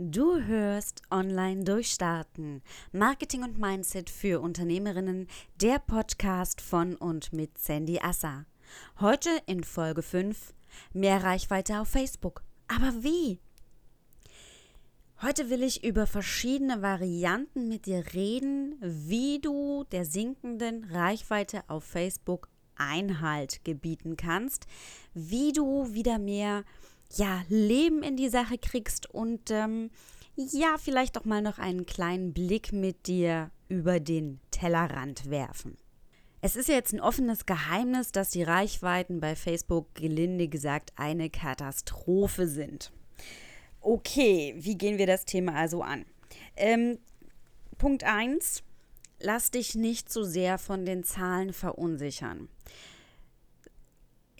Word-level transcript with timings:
Du 0.00 0.40
hörst 0.40 1.02
Online 1.10 1.64
Durchstarten. 1.64 2.62
Marketing 2.92 3.42
und 3.42 3.58
Mindset 3.58 4.10
für 4.10 4.40
Unternehmerinnen, 4.40 5.26
der 5.60 5.80
Podcast 5.80 6.60
von 6.60 6.94
und 6.94 7.32
mit 7.32 7.58
Sandy 7.58 7.98
Assa. 7.98 8.46
Heute 9.00 9.30
in 9.46 9.64
Folge 9.64 10.02
5 10.02 10.54
mehr 10.92 11.24
Reichweite 11.24 11.80
auf 11.80 11.88
Facebook. 11.88 12.44
Aber 12.68 13.02
wie? 13.02 13.40
Heute 15.20 15.50
will 15.50 15.64
ich 15.64 15.82
über 15.82 16.06
verschiedene 16.06 16.80
Varianten 16.80 17.66
mit 17.66 17.86
dir 17.86 18.04
reden, 18.14 18.76
wie 18.80 19.40
du 19.40 19.82
der 19.90 20.04
sinkenden 20.04 20.84
Reichweite 20.84 21.64
auf 21.66 21.82
Facebook 21.82 22.48
Einhalt 22.76 23.64
gebieten 23.64 24.16
kannst, 24.16 24.68
wie 25.12 25.50
du 25.50 25.92
wieder 25.92 26.20
mehr 26.20 26.62
ja, 27.16 27.42
Leben 27.48 28.02
in 28.02 28.16
die 28.16 28.28
Sache 28.28 28.58
kriegst 28.58 29.12
und 29.12 29.50
ähm, 29.50 29.90
ja, 30.36 30.76
vielleicht 30.78 31.18
auch 31.18 31.24
mal 31.24 31.42
noch 31.42 31.58
einen 31.58 31.86
kleinen 31.86 32.32
Blick 32.32 32.72
mit 32.72 33.06
dir 33.06 33.50
über 33.68 33.98
den 34.00 34.40
Tellerrand 34.50 35.30
werfen. 35.30 35.76
Es 36.40 36.54
ist 36.54 36.68
jetzt 36.68 36.92
ein 36.92 37.00
offenes 37.00 37.46
Geheimnis, 37.46 38.12
dass 38.12 38.30
die 38.30 38.44
Reichweiten 38.44 39.20
bei 39.20 39.34
Facebook 39.34 39.94
gelinde 39.96 40.46
gesagt 40.46 40.92
eine 40.96 41.30
Katastrophe 41.30 42.46
sind. 42.46 42.92
Okay, 43.80 44.54
wie 44.56 44.78
gehen 44.78 44.98
wir 44.98 45.06
das 45.06 45.24
Thema 45.24 45.54
also 45.54 45.82
an? 45.82 46.04
Ähm, 46.54 46.98
Punkt 47.76 48.04
1, 48.04 48.62
lass 49.18 49.50
dich 49.50 49.74
nicht 49.74 50.12
so 50.12 50.22
sehr 50.22 50.58
von 50.58 50.84
den 50.84 51.02
Zahlen 51.02 51.52
verunsichern 51.52 52.48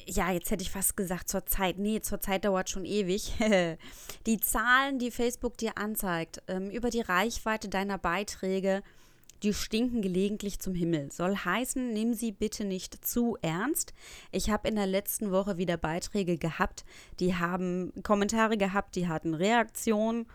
ja, 0.08 0.32
jetzt 0.32 0.50
hätte 0.50 0.62
ich 0.62 0.70
fast 0.70 0.96
gesagt 0.96 1.28
zur 1.28 1.44
Zeit. 1.46 1.78
Nee, 1.78 2.00
zur 2.00 2.20
Zeit 2.20 2.44
dauert 2.44 2.70
schon 2.70 2.84
ewig. 2.84 3.32
die 4.26 4.40
Zahlen, 4.40 4.98
die 4.98 5.10
Facebook 5.10 5.58
dir 5.58 5.76
anzeigt, 5.76 6.42
ähm, 6.48 6.70
über 6.70 6.90
die 6.90 7.02
Reichweite 7.02 7.68
deiner 7.68 7.98
Beiträge, 7.98 8.82
die 9.42 9.52
stinken 9.54 10.02
gelegentlich 10.02 10.58
zum 10.58 10.74
Himmel. 10.74 11.12
Soll 11.12 11.36
heißen, 11.36 11.92
nimm 11.92 12.14
sie 12.14 12.32
bitte 12.32 12.64
nicht 12.64 13.06
zu 13.06 13.36
ernst. 13.42 13.92
Ich 14.32 14.50
habe 14.50 14.68
in 14.68 14.76
der 14.76 14.86
letzten 14.86 15.30
Woche 15.30 15.58
wieder 15.58 15.76
Beiträge 15.76 16.38
gehabt, 16.38 16.84
die 17.20 17.36
haben 17.36 17.92
Kommentare 18.02 18.56
gehabt, 18.56 18.96
die 18.96 19.08
hatten 19.08 19.34
Reaktionen 19.34 20.26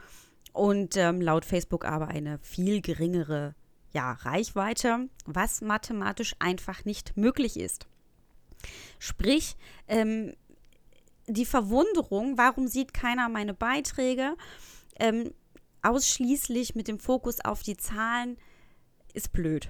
und 0.53 0.95
ähm, 0.97 1.19
laut 1.19 1.45
Facebook 1.45 1.84
aber 1.84 2.08
eine 2.09 2.38
viel 2.40 2.81
geringere 2.81 3.56
ja, 3.92 4.14
Reichweite, 4.14 5.09
was 5.25 5.62
mathematisch 5.62 6.36
einfach 6.40 6.86
nicht 6.86 7.17
möglich 7.17 7.59
ist. 7.59 7.88
Sprich, 9.00 9.56
ähm, 9.88 10.33
die 11.28 11.45
Verwunderung, 11.45 12.38
warum 12.38 12.67
sieht 12.67 12.94
keiner 12.94 13.30
meine 13.30 13.53
Beiträge, 13.53 14.36
ähm, 15.00 15.33
ausschließlich 15.81 16.75
mit 16.75 16.88
dem 16.88 17.00
Fokus 17.00 17.39
auf 17.39 17.64
die 17.64 17.78
Zahlen, 17.78 18.38
ist 19.14 19.31
blöd. 19.31 19.69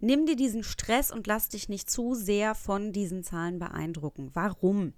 Nimm 0.00 0.24
dir 0.24 0.34
diesen 0.34 0.64
Stress 0.64 1.10
und 1.10 1.26
lass 1.26 1.50
dich 1.50 1.68
nicht 1.68 1.90
zu 1.90 2.14
sehr 2.14 2.54
von 2.54 2.92
diesen 2.92 3.22
Zahlen 3.22 3.58
beeindrucken. 3.58 4.30
Warum? 4.32 4.94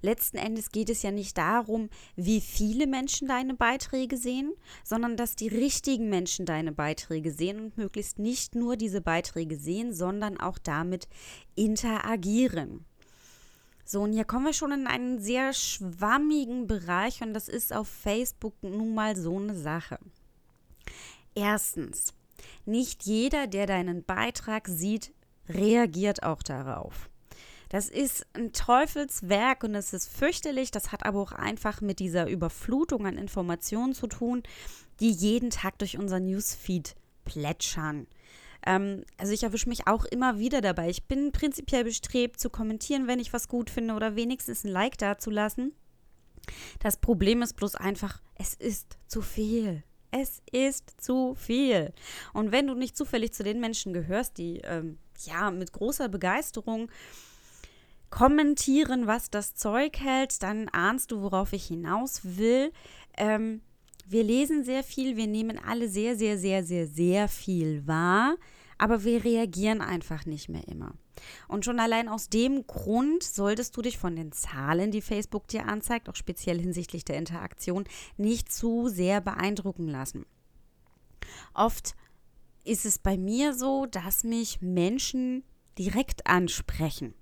Letzten 0.00 0.36
Endes 0.36 0.70
geht 0.70 0.90
es 0.90 1.02
ja 1.02 1.10
nicht 1.10 1.36
darum, 1.36 1.88
wie 2.14 2.40
viele 2.40 2.86
Menschen 2.86 3.26
deine 3.26 3.54
Beiträge 3.54 4.16
sehen, 4.16 4.52
sondern 4.84 5.16
dass 5.16 5.34
die 5.34 5.48
richtigen 5.48 6.08
Menschen 6.08 6.46
deine 6.46 6.70
Beiträge 6.70 7.32
sehen 7.32 7.58
und 7.58 7.76
möglichst 7.76 8.20
nicht 8.20 8.54
nur 8.54 8.76
diese 8.76 9.00
Beiträge 9.00 9.56
sehen, 9.56 9.92
sondern 9.92 10.38
auch 10.38 10.58
damit 10.58 11.08
interagieren. 11.56 12.84
So, 13.84 14.02
und 14.02 14.12
hier 14.12 14.24
kommen 14.24 14.46
wir 14.46 14.52
schon 14.52 14.72
in 14.72 14.86
einen 14.86 15.18
sehr 15.18 15.52
schwammigen 15.52 16.66
Bereich 16.66 17.22
und 17.22 17.34
das 17.34 17.48
ist 17.48 17.72
auf 17.74 17.88
Facebook 17.88 18.54
nun 18.62 18.94
mal 18.94 19.16
so 19.16 19.36
eine 19.36 19.54
Sache. 19.54 19.98
Erstens, 21.34 22.14
nicht 22.64 23.04
jeder, 23.04 23.46
der 23.46 23.66
deinen 23.66 24.04
Beitrag 24.04 24.68
sieht, 24.68 25.12
reagiert 25.48 26.22
auch 26.22 26.42
darauf. 26.42 27.10
Das 27.68 27.88
ist 27.88 28.26
ein 28.34 28.52
Teufelswerk 28.52 29.64
und 29.64 29.74
es 29.74 29.92
ist 29.92 30.08
fürchterlich. 30.08 30.70
Das 30.70 30.92
hat 30.92 31.04
aber 31.04 31.20
auch 31.20 31.32
einfach 31.32 31.80
mit 31.80 31.98
dieser 31.98 32.28
Überflutung 32.28 33.06
an 33.06 33.18
Informationen 33.18 33.94
zu 33.94 34.06
tun, 34.06 34.42
die 35.00 35.10
jeden 35.10 35.50
Tag 35.50 35.78
durch 35.78 35.98
unser 35.98 36.20
Newsfeed 36.20 36.94
plätschern. 37.24 38.06
Ähm, 38.66 39.04
also 39.16 39.32
ich 39.32 39.42
erwische 39.42 39.68
mich 39.68 39.86
auch 39.86 40.04
immer 40.04 40.38
wieder 40.38 40.60
dabei. 40.60 40.88
Ich 40.88 41.08
bin 41.08 41.32
prinzipiell 41.32 41.84
bestrebt 41.84 42.38
zu 42.38 42.50
kommentieren, 42.50 43.06
wenn 43.06 43.18
ich 43.18 43.32
was 43.32 43.48
gut 43.48 43.70
finde 43.70 43.94
oder 43.94 44.16
wenigstens 44.16 44.64
ein 44.64 44.70
Like 44.70 44.98
dazulassen. 44.98 45.72
Das 46.78 46.98
Problem 46.98 47.42
ist 47.42 47.54
bloß 47.54 47.74
einfach, 47.74 48.20
es 48.36 48.54
ist 48.54 48.98
zu 49.06 49.22
viel. 49.22 49.82
Es 50.16 50.42
ist 50.52 51.02
zu 51.02 51.34
viel. 51.34 51.92
Und 52.32 52.52
wenn 52.52 52.68
du 52.68 52.74
nicht 52.74 52.96
zufällig 52.96 53.32
zu 53.32 53.42
den 53.42 53.58
Menschen 53.58 53.92
gehörst, 53.92 54.38
die 54.38 54.60
ähm, 54.60 54.98
ja 55.26 55.50
mit 55.50 55.72
großer 55.72 56.08
Begeisterung 56.08 56.88
kommentieren, 58.10 59.08
was 59.08 59.28
das 59.28 59.56
Zeug 59.56 59.98
hält, 59.98 60.40
dann 60.44 60.68
ahnst 60.68 61.10
du, 61.10 61.20
worauf 61.20 61.52
ich 61.52 61.66
hinaus 61.66 62.20
will. 62.22 62.70
Ähm, 63.16 63.60
wir 64.06 64.22
lesen 64.22 64.62
sehr 64.62 64.84
viel, 64.84 65.16
wir 65.16 65.26
nehmen 65.26 65.58
alle 65.58 65.88
sehr, 65.88 66.14
sehr, 66.14 66.38
sehr, 66.38 66.62
sehr, 66.62 66.86
sehr 66.86 67.26
viel 67.26 67.84
wahr, 67.84 68.36
aber 68.78 69.04
wir 69.04 69.24
reagieren 69.24 69.80
einfach 69.80 70.26
nicht 70.26 70.48
mehr 70.48 70.66
immer. 70.68 70.94
Und 71.48 71.64
schon 71.64 71.80
allein 71.80 72.08
aus 72.08 72.28
dem 72.28 72.66
Grund 72.66 73.22
solltest 73.22 73.76
du 73.76 73.82
dich 73.82 73.98
von 73.98 74.16
den 74.16 74.32
Zahlen, 74.32 74.90
die 74.90 75.02
Facebook 75.02 75.48
dir 75.48 75.66
anzeigt, 75.66 76.08
auch 76.08 76.16
speziell 76.16 76.60
hinsichtlich 76.60 77.04
der 77.04 77.16
Interaktion, 77.16 77.84
nicht 78.16 78.52
zu 78.52 78.88
sehr 78.88 79.20
beeindrucken 79.20 79.88
lassen. 79.88 80.26
Oft 81.54 81.94
ist 82.64 82.84
es 82.84 82.98
bei 82.98 83.16
mir 83.16 83.54
so, 83.54 83.86
dass 83.86 84.24
mich 84.24 84.60
Menschen 84.60 85.44
direkt 85.78 86.26
ansprechen. 86.26 87.14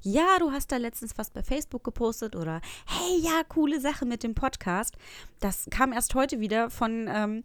Ja, 0.00 0.38
du 0.38 0.50
hast 0.50 0.72
da 0.72 0.76
letztens 0.76 1.16
was 1.16 1.30
bei 1.30 1.42
Facebook 1.42 1.84
gepostet 1.84 2.36
oder 2.36 2.60
hey, 2.86 3.20
ja, 3.20 3.42
coole 3.48 3.80
Sache 3.80 4.06
mit 4.06 4.22
dem 4.22 4.34
Podcast. 4.34 4.96
Das 5.40 5.66
kam 5.70 5.92
erst 5.92 6.14
heute 6.14 6.40
wieder 6.40 6.70
von 6.70 7.06
ähm, 7.08 7.44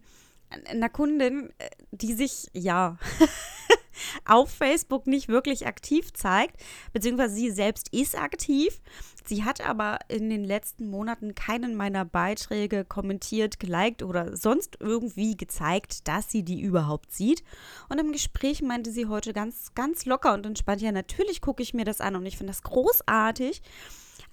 einer 0.50 0.88
Kundin, 0.88 1.50
äh, 1.58 1.70
die 1.92 2.14
sich, 2.14 2.48
ja, 2.52 2.98
auf 4.24 4.50
Facebook 4.50 5.06
nicht 5.06 5.28
wirklich 5.28 5.66
aktiv 5.66 6.12
zeigt, 6.12 6.60
beziehungsweise 6.92 7.34
sie 7.34 7.50
selbst 7.50 7.92
ist 7.92 8.18
aktiv. 8.18 8.80
Sie 9.24 9.44
hat 9.44 9.66
aber 9.66 10.00
in 10.08 10.28
den 10.28 10.44
letzten 10.44 10.88
Monaten 10.90 11.34
keinen 11.34 11.74
meiner 11.74 12.04
Beiträge 12.04 12.84
kommentiert, 12.84 13.58
geliked 13.58 14.02
oder 14.02 14.36
sonst 14.36 14.76
irgendwie 14.80 15.36
gezeigt, 15.36 16.06
dass 16.08 16.30
sie 16.30 16.42
die 16.42 16.60
überhaupt 16.60 17.12
sieht. 17.12 17.42
Und 17.88 17.98
im 17.98 18.12
Gespräch 18.12 18.60
meinte 18.60 18.90
sie 18.90 19.06
heute 19.06 19.32
ganz, 19.32 19.74
ganz 19.74 20.04
locker 20.04 20.34
und 20.34 20.44
entspannt, 20.44 20.82
ja, 20.82 20.92
natürlich 20.92 21.40
gucke 21.40 21.62
ich 21.62 21.72
mir 21.72 21.84
das 21.84 22.00
an 22.00 22.16
und 22.16 22.26
ich 22.26 22.36
finde 22.36 22.52
das 22.52 22.62
großartig. 22.62 23.62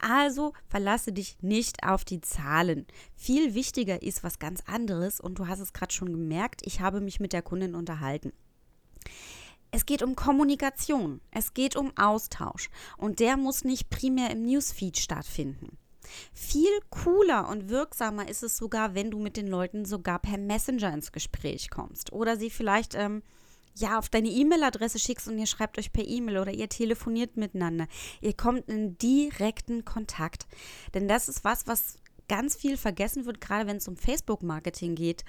Also 0.02 0.54
verlasse 0.68 1.14
dich 1.14 1.38
nicht 1.42 1.84
auf 1.84 2.04
die 2.04 2.22
Zahlen. 2.22 2.88
Viel 3.16 3.54
wichtiger 3.54 4.02
ist 4.02 4.24
was 4.24 4.40
ganz 4.40 4.62
anderes 4.66 5.20
und 5.20 5.38
du 5.38 5.48
hast 5.48 5.60
es 5.60 5.74
gerade 5.74 5.94
schon 5.94 6.12
gemerkt, 6.12 6.62
ich 6.66 6.82
habe 6.82 7.02
mich 7.02 7.20
mit 7.20 7.34
der 7.34 7.44
Kundin 7.44 7.76
unterhalten. 7.76 8.34
Es 9.70 9.86
geht 9.86 10.02
um 10.02 10.16
Kommunikation, 10.16 11.22
es 11.30 11.54
geht 11.54 11.76
um 11.76 11.96
Austausch 11.96 12.70
und 12.98 13.20
der 13.20 13.38
muss 13.38 13.64
nicht 13.64 13.90
primär 13.92 14.32
im 14.32 14.44
Newsfeed 14.44 14.98
stattfinden. 14.98 15.78
Viel 16.34 16.80
cooler 16.90 17.48
und 17.48 17.70
wirksamer 17.70 18.28
ist 18.28 18.42
es 18.42 18.58
sogar, 18.58 18.96
wenn 18.96 19.12
du 19.12 19.20
mit 19.20 19.38
den 19.38 19.48
Leuten 19.48 19.86
sogar 19.86 20.20
per 20.20 20.40
Messenger 20.40 20.94
ins 20.94 21.12
Gespräch 21.12 21.70
kommst 21.70 22.12
oder 22.12 22.38
sie 22.38 22.50
vielleicht 22.50 22.96
ähm, 22.96 23.22
ja 23.76 23.98
auf 23.98 24.09
deine 24.09 24.30
E-Mail-Adresse 24.30 25.00
schickst 25.00 25.28
und 25.28 25.38
ihr 25.38 25.48
schreibt 25.48 25.78
euch 25.78 25.92
per 25.92 26.06
E-Mail 26.06 26.40
oder 26.40 26.52
ihr 26.52 26.70
telefoniert 26.70 27.38
miteinander. 27.38 27.88
Ihr 28.22 28.34
kommt 28.34 28.68
in 28.68 28.98
direkten 28.98 29.86
Kontakt, 29.86 30.48
denn 30.94 31.08
das 31.08 31.30
ist 31.30 31.44
was, 31.44 31.68
was 31.68 31.98
ganz 32.28 32.56
viel 32.56 32.78
vergessen 32.78 33.26
wird, 33.26 33.42
gerade 33.42 33.68
wenn 33.68 33.76
es 33.76 33.90
um 33.90 33.98
Facebook-Marketing 33.98 34.96
geht. 34.96 35.26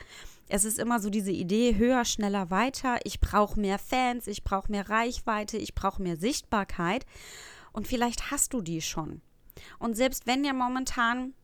Es 0.48 0.64
ist 0.64 0.78
immer 0.78 1.00
so 1.00 1.10
diese 1.10 1.32
Idee, 1.32 1.76
höher, 1.76 2.04
schneller, 2.04 2.50
weiter. 2.50 2.98
Ich 3.02 3.20
brauche 3.20 3.58
mehr 3.58 3.80
Fans, 3.80 4.28
ich 4.28 4.44
brauche 4.44 4.70
mehr 4.70 4.88
Reichweite, 4.88 5.56
ich 5.58 5.74
brauche 5.74 6.00
mehr 6.00 6.16
Sichtbarkeit. 6.16 7.04
Und 7.72 7.88
vielleicht 7.88 8.30
hast 8.30 8.52
du 8.52 8.60
die 8.60 8.80
schon. 8.80 9.20
Und 9.80 9.96
selbst 9.96 10.28
wenn 10.28 10.44
dir 10.44 10.52
momentan, 10.52 11.34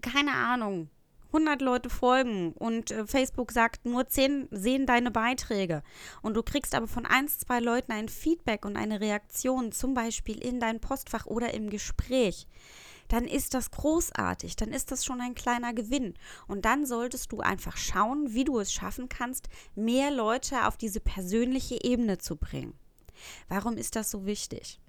keine 0.00 0.32
Ahnung, 0.32 0.88
100 1.28 1.60
Leute 1.60 1.90
folgen 1.90 2.52
und 2.52 2.90
äh, 2.90 3.06
Facebook 3.06 3.52
sagt, 3.52 3.84
nur 3.84 4.08
10 4.08 4.48
sehen 4.50 4.86
deine 4.86 5.10
Beiträge 5.10 5.82
und 6.22 6.34
du 6.34 6.42
kriegst 6.42 6.74
aber 6.74 6.86
von 6.86 7.06
1, 7.06 7.38
2 7.38 7.60
Leuten 7.60 7.92
ein 7.92 8.08
Feedback 8.08 8.64
und 8.64 8.76
eine 8.76 9.00
Reaktion, 9.00 9.72
zum 9.72 9.94
Beispiel 9.94 10.42
in 10.42 10.60
dein 10.60 10.80
Postfach 10.80 11.26
oder 11.26 11.52
im 11.54 11.70
Gespräch, 11.70 12.46
dann 13.08 13.24
ist 13.24 13.54
das 13.54 13.70
großartig, 13.70 14.56
dann 14.56 14.72
ist 14.72 14.90
das 14.90 15.04
schon 15.04 15.20
ein 15.20 15.34
kleiner 15.34 15.72
Gewinn. 15.72 16.14
Und 16.48 16.64
dann 16.64 16.86
solltest 16.86 17.32
du 17.32 17.40
einfach 17.40 17.76
schauen, 17.76 18.34
wie 18.34 18.44
du 18.44 18.58
es 18.58 18.72
schaffen 18.72 19.08
kannst, 19.08 19.48
mehr 19.74 20.10
Leute 20.10 20.66
auf 20.66 20.76
diese 20.76 21.00
persönliche 21.00 21.82
Ebene 21.84 22.18
zu 22.18 22.36
bringen. 22.36 22.74
Warum 23.48 23.76
ist 23.76 23.96
das 23.96 24.10
so 24.10 24.26
wichtig? 24.26 24.80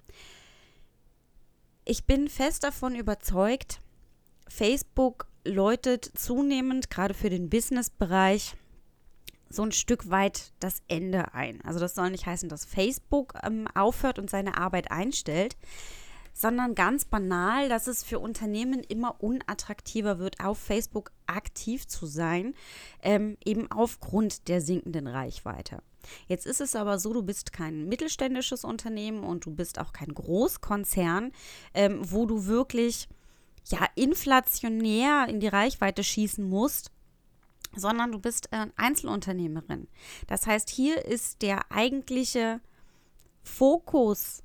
Ich 1.86 2.06
bin 2.06 2.28
fest 2.28 2.64
davon 2.64 2.96
überzeugt, 2.96 3.82
Facebook 4.50 5.28
läutet 5.48 6.06
zunehmend, 6.16 6.90
gerade 6.90 7.14
für 7.14 7.30
den 7.30 7.50
Business-Bereich, 7.50 8.56
so 9.50 9.64
ein 9.64 9.72
Stück 9.72 10.10
weit 10.10 10.52
das 10.60 10.82
Ende 10.88 11.34
ein. 11.34 11.62
Also 11.62 11.80
das 11.80 11.96
soll 11.96 12.12
nicht 12.12 12.26
heißen, 12.26 12.50
dass 12.50 12.66
Facebook 12.66 13.34
ähm, 13.44 13.68
aufhört 13.74 14.20
und 14.20 14.30
seine 14.30 14.58
Arbeit 14.58 14.92
einstellt, 14.92 15.56
sondern 16.34 16.76
ganz 16.76 17.06
banal, 17.06 17.68
dass 17.68 17.88
es 17.88 18.04
für 18.04 18.20
Unternehmen 18.20 18.82
immer 18.84 19.16
unattraktiver 19.24 20.20
wird, 20.20 20.44
auf 20.44 20.60
Facebook 20.60 21.12
aktiv 21.26 21.88
zu 21.88 22.06
sein, 22.06 22.54
ähm, 23.02 23.38
eben 23.44 23.72
aufgrund 23.72 24.48
der 24.48 24.62
sinkenden 24.62 25.08
Reichweite. 25.08 25.82
Jetzt 26.28 26.46
ist 26.46 26.62
es 26.62 26.76
aber 26.76 27.00
so, 27.00 27.12
du 27.12 27.24
bist 27.24 27.54
kein 27.54 27.88
mittelständisches 27.88 28.64
Unternehmen 28.64 29.24
und 29.24 29.46
du 29.46 29.52
bist 29.52 29.80
auch 29.80 29.94
kein 29.94 30.14
Großkonzern, 30.14 31.32
ähm, 31.74 32.00
wo 32.04 32.26
du 32.26 32.46
wirklich 32.46 33.08
ja 33.72 33.86
inflationär 33.96 35.28
in 35.30 35.40
die 35.40 35.48
Reichweite 35.48 36.04
schießen 36.04 36.48
musst, 36.48 36.92
sondern 37.76 38.12
du 38.12 38.20
bist 38.20 38.52
äh, 38.52 38.68
Einzelunternehmerin. 38.76 39.88
Das 40.28 40.48
heißt, 40.48 40.70
hier 40.70 41.06
ist 41.06 41.42
der 41.42 41.72
eigentliche 41.72 42.62
Fokus, 43.44 44.44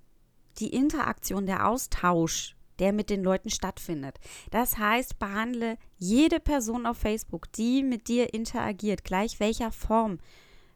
die 0.58 0.74
Interaktion, 0.74 1.46
der 1.46 1.68
Austausch, 1.68 2.56
der 2.78 2.92
mit 2.92 3.10
den 3.10 3.22
Leuten 3.22 3.50
stattfindet. 3.50 4.18
Das 4.50 4.78
heißt, 4.78 5.18
behandle 5.18 5.76
jede 5.98 6.40
Person 6.40 6.86
auf 6.86 6.98
Facebook, 6.98 7.50
die 7.52 7.82
mit 7.82 8.08
dir 8.08 8.34
interagiert, 8.34 9.04
gleich 9.04 9.40
welcher 9.40 9.72
Form, 9.72 10.18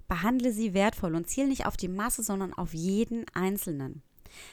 behandle 0.09 0.53
sie 0.53 0.73
wertvoll 0.73 1.15
und 1.15 1.29
ziel 1.29 1.49
nicht 1.49 1.67
auf 1.67 1.77
die 1.77 1.89
Masse, 1.89 2.23
sondern 2.23 2.53
auf 2.53 2.75
jeden 2.75 3.27
Einzelnen. 3.35 4.03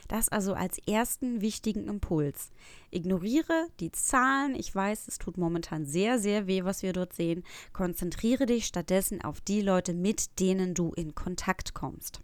Das 0.08 0.30
also 0.30 0.54
als 0.54 0.78
ersten 0.88 1.42
wichtigen 1.42 1.88
Impuls. 1.88 2.52
Ignoriere 2.92 3.68
die 3.80 3.92
Zahlen. 3.92 4.56
Ich 4.56 4.74
weiß, 4.74 5.08
es 5.08 5.18
tut 5.18 5.38
momentan 5.38 5.86
sehr, 5.86 6.20
sehr 6.20 6.48
weh, 6.48 6.64
was 6.64 6.84
wir 6.84 6.94
dort 6.94 7.14
sehen. 7.14 7.44
Konzentriere 7.74 8.46
dich 8.46 8.66
stattdessen 8.66 9.22
auf 9.24 9.42
die 9.42 9.62
Leute, 9.62 9.94
mit 9.94 10.40
denen 10.40 10.74
du 10.74 10.94
in 10.94 11.16
Kontakt 11.16 11.74
kommst. 11.74 12.22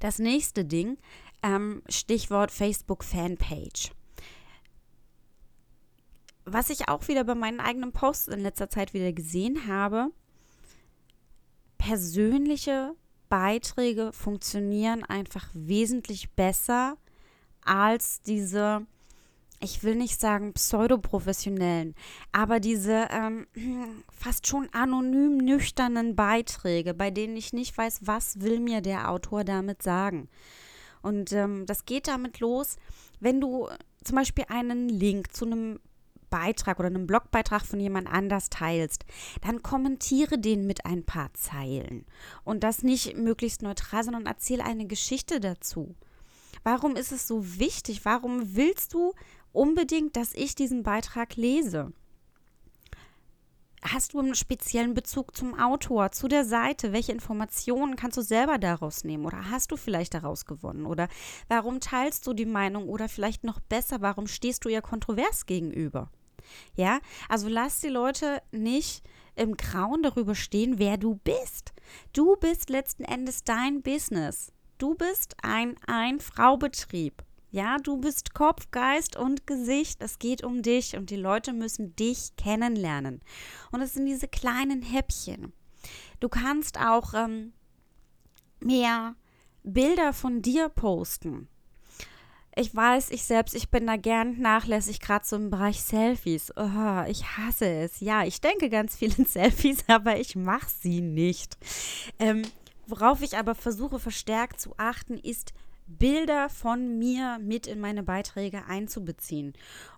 Das 0.00 0.18
nächste 0.18 0.64
Ding, 0.64 0.98
ähm, 1.42 1.82
Stichwort 1.88 2.50
Facebook 2.50 3.04
Fanpage. 3.04 3.92
Was 6.46 6.68
ich 6.68 6.88
auch 6.88 7.08
wieder 7.08 7.24
bei 7.24 7.34
meinen 7.34 7.60
eigenen 7.60 7.92
Posts 7.92 8.28
in 8.28 8.40
letzter 8.40 8.68
Zeit 8.68 8.92
wieder 8.92 9.12
gesehen 9.12 9.66
habe, 9.66 10.10
persönliche 11.78 12.94
Beiträge 13.34 14.12
funktionieren 14.12 15.02
einfach 15.02 15.48
wesentlich 15.54 16.30
besser 16.34 16.96
als 17.64 18.22
diese, 18.22 18.86
ich 19.58 19.82
will 19.82 19.96
nicht 19.96 20.20
sagen 20.20 20.52
pseudoprofessionellen, 20.52 21.96
aber 22.30 22.60
diese 22.60 23.08
ähm, 23.10 23.48
fast 24.16 24.46
schon 24.46 24.68
anonym 24.72 25.38
nüchternen 25.38 26.14
Beiträge, 26.14 26.94
bei 26.94 27.10
denen 27.10 27.36
ich 27.36 27.52
nicht 27.52 27.76
weiß, 27.76 28.02
was 28.04 28.40
will 28.40 28.60
mir 28.60 28.82
der 28.82 29.10
Autor 29.10 29.42
damit 29.42 29.82
sagen. 29.82 30.28
Und 31.02 31.32
ähm, 31.32 31.66
das 31.66 31.86
geht 31.86 32.06
damit 32.06 32.38
los, 32.38 32.76
wenn 33.18 33.40
du 33.40 33.68
zum 34.04 34.14
Beispiel 34.14 34.44
einen 34.46 34.88
Link 34.88 35.34
zu 35.34 35.44
einem 35.44 35.80
Beitrag 36.34 36.80
oder 36.80 36.88
einem 36.88 37.06
Blogbeitrag 37.06 37.64
von 37.64 37.78
jemand 37.78 38.08
anders 38.08 38.50
teilst, 38.50 39.04
dann 39.40 39.62
kommentiere 39.62 40.36
den 40.36 40.66
mit 40.66 40.84
ein 40.84 41.04
paar 41.04 41.32
Zeilen. 41.34 42.04
Und 42.42 42.64
das 42.64 42.82
nicht 42.82 43.16
möglichst 43.16 43.62
neutral, 43.62 44.02
sondern 44.02 44.26
erzähl 44.26 44.60
eine 44.60 44.86
Geschichte 44.86 45.38
dazu. 45.38 45.94
Warum 46.64 46.96
ist 46.96 47.12
es 47.12 47.28
so 47.28 47.60
wichtig? 47.60 48.04
Warum 48.04 48.56
willst 48.56 48.94
du 48.94 49.14
unbedingt, 49.52 50.16
dass 50.16 50.34
ich 50.34 50.56
diesen 50.56 50.82
Beitrag 50.82 51.36
lese? 51.36 51.92
Hast 53.82 54.14
du 54.14 54.18
einen 54.18 54.34
speziellen 54.34 54.94
Bezug 54.94 55.36
zum 55.36 55.56
Autor, 55.56 56.10
zu 56.10 56.26
der 56.26 56.44
Seite? 56.44 56.92
Welche 56.92 57.12
Informationen 57.12 57.94
kannst 57.94 58.16
du 58.16 58.22
selber 58.22 58.58
daraus 58.58 59.04
nehmen? 59.04 59.24
Oder 59.24 59.50
hast 59.50 59.70
du 59.70 59.76
vielleicht 59.76 60.14
daraus 60.14 60.46
gewonnen? 60.46 60.84
Oder 60.84 61.06
warum 61.46 61.78
teilst 61.78 62.26
du 62.26 62.32
die 62.32 62.46
Meinung? 62.46 62.88
Oder 62.88 63.08
vielleicht 63.08 63.44
noch 63.44 63.60
besser, 63.60 64.00
warum 64.00 64.26
stehst 64.26 64.64
du 64.64 64.68
ihr 64.68 64.82
kontrovers 64.82 65.46
gegenüber? 65.46 66.10
Ja, 66.76 67.00
also 67.28 67.48
lass 67.48 67.80
die 67.80 67.88
Leute 67.88 68.42
nicht 68.52 69.02
im 69.36 69.56
Grauen 69.56 70.02
darüber 70.02 70.34
stehen, 70.34 70.78
wer 70.78 70.96
du 70.96 71.16
bist. 71.16 71.72
Du 72.12 72.36
bist 72.36 72.70
letzten 72.70 73.04
Endes 73.04 73.44
dein 73.44 73.82
Business. 73.82 74.52
Du 74.78 74.94
bist 74.94 75.36
ein 75.42 75.76
Ein-Frau-Betrieb. 75.86 77.24
Ja, 77.50 77.76
du 77.78 77.98
bist 77.98 78.34
Kopf, 78.34 78.70
Geist 78.72 79.16
und 79.16 79.46
Gesicht. 79.46 80.02
Es 80.02 80.18
geht 80.18 80.42
um 80.42 80.62
dich 80.62 80.96
und 80.96 81.10
die 81.10 81.16
Leute 81.16 81.52
müssen 81.52 81.94
dich 81.94 82.34
kennenlernen. 82.36 83.20
Und 83.70 83.80
es 83.80 83.94
sind 83.94 84.06
diese 84.06 84.26
kleinen 84.26 84.82
Häppchen. 84.82 85.52
Du 86.18 86.28
kannst 86.28 86.80
auch 86.80 87.14
ähm, 87.14 87.52
mehr 88.58 89.14
Bilder 89.62 90.12
von 90.12 90.42
dir 90.42 90.68
posten. 90.68 91.48
Ich 92.56 92.74
weiß, 92.74 93.10
ich 93.10 93.24
selbst, 93.24 93.54
ich 93.54 93.68
bin 93.68 93.86
da 93.86 93.96
gern 93.96 94.40
nachlässig, 94.40 95.00
gerade 95.00 95.26
so 95.26 95.34
im 95.34 95.50
Bereich 95.50 95.82
Selfies. 95.82 96.52
Oh, 96.56 97.02
ich 97.08 97.36
hasse 97.36 97.66
es. 97.66 97.98
Ja, 98.00 98.24
ich 98.24 98.40
denke 98.40 98.70
ganz 98.70 98.96
viel 98.96 99.12
in 99.18 99.26
Selfies, 99.26 99.84
aber 99.88 100.18
ich 100.18 100.36
mache 100.36 100.70
sie 100.80 101.00
nicht. 101.00 101.56
Ähm, 102.20 102.42
worauf 102.86 103.22
ich 103.22 103.36
aber 103.36 103.56
versuche 103.56 103.98
verstärkt 103.98 104.60
zu 104.60 104.74
achten, 104.76 105.18
ist 105.18 105.52
Bilder 105.86 106.48
von 106.48 106.98
mir 106.98 107.38
mit 107.40 107.66
in 107.66 107.80
meine 107.80 108.04
Beiträge 108.04 108.64
einzubeziehen. 108.66 109.54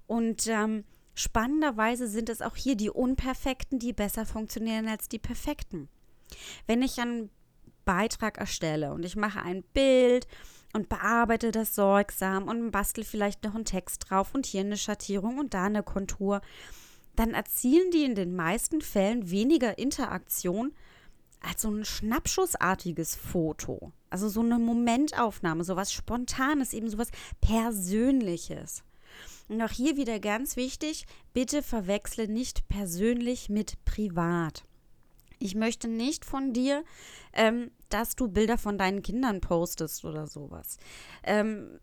Und 0.07 0.47
ähm, 0.47 0.85
spannenderweise 1.15 2.09
sind 2.09 2.31
es 2.31 2.41
auch 2.41 2.57
hier 2.57 2.75
die 2.75 2.91
Unperfekten, 2.91 3.79
die 3.79 3.93
besser 3.93 4.25
funktionieren 4.25 4.89
als 4.89 5.09
die 5.09 5.19
Perfekten. 5.19 5.89
Wenn 6.67 6.83
ich 6.83 6.99
einen 6.99 7.31
Beitrag 7.85 8.39
erstelle 8.39 8.93
und 8.95 9.05
ich 9.05 9.15
mache 9.15 9.43
ein 9.43 9.63
Bild, 9.75 10.27
und 10.77 10.89
bearbeite 10.89 11.51
das 11.51 11.75
sorgsam 11.75 12.47
und 12.49 12.71
bastel 12.71 13.03
vielleicht 13.03 13.43
noch 13.43 13.55
einen 13.55 13.65
Text 13.65 14.09
drauf 14.09 14.35
und 14.35 14.47
hier 14.47 14.61
eine 14.61 14.77
Schattierung 14.77 15.39
und 15.39 15.55
da 15.55 15.65
eine 15.65 15.83
Kontur, 15.83 16.43
dann 17.17 17.35
erzielen 17.35 17.91
die 17.91 18.05
in 18.05 18.15
den 18.15 18.37
meisten 18.37 18.83
Fällen 18.83 19.31
weniger 19.31 19.79
Interaktion 19.79 20.73
als 21.41 21.63
so 21.63 21.71
ein 21.71 21.85
schnappschussartiges 21.85 23.17
Foto. 23.17 23.93
Also 24.11 24.29
so 24.29 24.41
eine 24.41 24.59
Momentaufnahme, 24.59 25.65
sowas 25.65 25.93
Spontanes, 25.93 26.73
eben 26.73 26.91
sowas 26.91 27.11
Persönliches. 27.41 28.85
Und 29.49 29.63
auch 29.63 29.71
hier 29.71 29.97
wieder 29.97 30.21
ganz 30.21 30.57
wichtig, 30.57 31.07
bitte 31.33 31.63
verwechsle 31.63 32.29
nicht 32.29 32.69
persönlich 32.69 33.49
mit 33.49 33.83
privat. 33.85 34.65
Ich 35.39 35.55
möchte 35.55 35.89
nicht 35.89 36.25
von 36.25 36.53
dir, 36.53 36.85
ähm, 37.33 37.71
dass 37.89 38.17
du 38.17 38.29
Bilder 38.29 38.59
von 38.59 38.79
deinen 38.79 39.03
Kindern 39.03 39.41
postest 39.41 40.05
oder 40.05 40.27
sowas. 40.27 40.79
Ähm, 41.23 41.79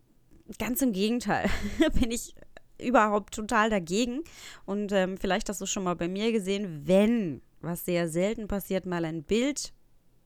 ganz 0.58 0.82
im 0.82 0.92
Gegenteil, 0.92 1.48
bin 2.00 2.10
ich 2.10 2.34
überhaupt 2.80 3.34
total 3.34 3.70
dagegen. 3.70 4.22
Und 4.66 4.92
ähm, 4.92 5.16
vielleicht 5.16 5.48
hast 5.48 5.60
du 5.60 5.66
schon 5.66 5.84
mal 5.84 5.96
bei 5.96 6.08
mir 6.08 6.32
gesehen, 6.32 6.82
wenn, 6.86 7.42
was 7.60 7.84
sehr 7.84 8.08
selten 8.08 8.48
passiert, 8.48 8.86
mal 8.86 9.04
ein 9.04 9.22
Bild 9.22 9.72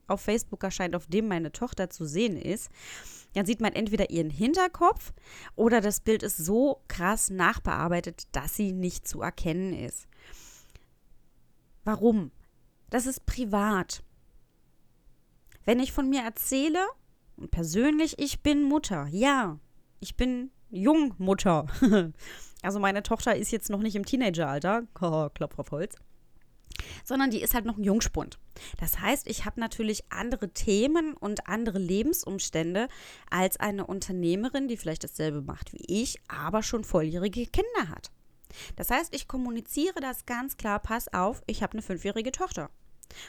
auf 0.07 0.21
Facebook 0.21 0.63
erscheint, 0.63 0.95
auf 0.95 1.07
dem 1.07 1.27
meine 1.27 1.51
Tochter 1.51 1.89
zu 1.89 2.05
sehen 2.05 2.35
ist, 2.35 2.69
dann 3.33 3.45
sieht 3.45 3.61
man 3.61 3.73
entweder 3.73 4.09
ihren 4.09 4.31
Hinterkopf 4.31 5.13
oder 5.55 5.81
das 5.81 5.99
Bild 5.99 6.23
ist 6.23 6.37
so 6.37 6.81
krass 6.87 7.29
nachbearbeitet, 7.29 8.23
dass 8.31 8.55
sie 8.55 8.71
nicht 8.71 9.07
zu 9.07 9.21
erkennen 9.21 9.73
ist. 9.73 10.07
Warum? 11.83 12.31
Das 12.89 13.05
ist 13.05 13.25
privat. 13.25 14.03
Wenn 15.65 15.79
ich 15.79 15.91
von 15.91 16.09
mir 16.09 16.21
erzähle, 16.21 16.79
und 17.37 17.51
persönlich, 17.51 18.19
ich 18.19 18.41
bin 18.41 18.63
Mutter, 18.63 19.07
ja, 19.11 19.59
ich 19.99 20.17
bin 20.17 20.51
Jungmutter. 20.69 21.67
also 22.61 22.79
meine 22.79 23.03
Tochter 23.03 23.35
ist 23.35 23.51
jetzt 23.51 23.69
noch 23.69 23.79
nicht 23.79 23.95
im 23.95 24.05
Teenageralter, 24.05 24.83
Klopf 24.93 25.57
auf 25.57 25.71
Holz, 25.71 25.95
sondern 27.03 27.31
die 27.31 27.41
ist 27.41 27.53
halt 27.53 27.65
noch 27.65 27.77
ein 27.77 27.83
Jungspund. 27.83 28.39
Das 28.77 28.99
heißt, 28.99 29.27
ich 29.27 29.45
habe 29.45 29.59
natürlich 29.59 30.11
andere 30.11 30.49
Themen 30.49 31.13
und 31.13 31.47
andere 31.47 31.79
Lebensumstände 31.79 32.87
als 33.29 33.57
eine 33.57 33.85
Unternehmerin, 33.85 34.67
die 34.67 34.77
vielleicht 34.77 35.03
dasselbe 35.03 35.41
macht 35.41 35.73
wie 35.73 35.85
ich, 35.87 36.17
aber 36.27 36.63
schon 36.63 36.83
volljährige 36.83 37.45
Kinder 37.45 37.89
hat. 37.89 38.11
Das 38.75 38.89
heißt, 38.89 39.13
ich 39.13 39.27
kommuniziere 39.27 40.01
das 40.01 40.25
ganz 40.25 40.57
klar, 40.57 40.79
pass 40.79 41.13
auf, 41.13 41.43
ich 41.45 41.61
habe 41.61 41.73
eine 41.73 41.81
fünfjährige 41.81 42.31
Tochter. 42.31 42.69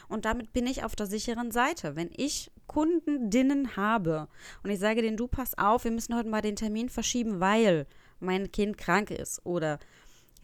Und 0.07 0.25
damit 0.25 0.53
bin 0.53 0.67
ich 0.67 0.83
auf 0.83 0.95
der 0.95 1.07
sicheren 1.07 1.51
Seite. 1.51 1.95
Wenn 1.95 2.09
ich 2.15 2.51
Kundinnen 2.67 3.75
habe 3.75 4.27
und 4.63 4.69
ich 4.69 4.79
sage 4.79 5.01
denen, 5.01 5.17
du 5.17 5.27
pass 5.27 5.57
auf, 5.57 5.83
wir 5.83 5.91
müssen 5.91 6.15
heute 6.15 6.29
mal 6.29 6.41
den 6.41 6.55
Termin 6.55 6.89
verschieben, 6.89 7.39
weil 7.39 7.87
mein 8.19 8.51
Kind 8.51 8.77
krank 8.77 9.11
ist 9.11 9.45
oder 9.45 9.79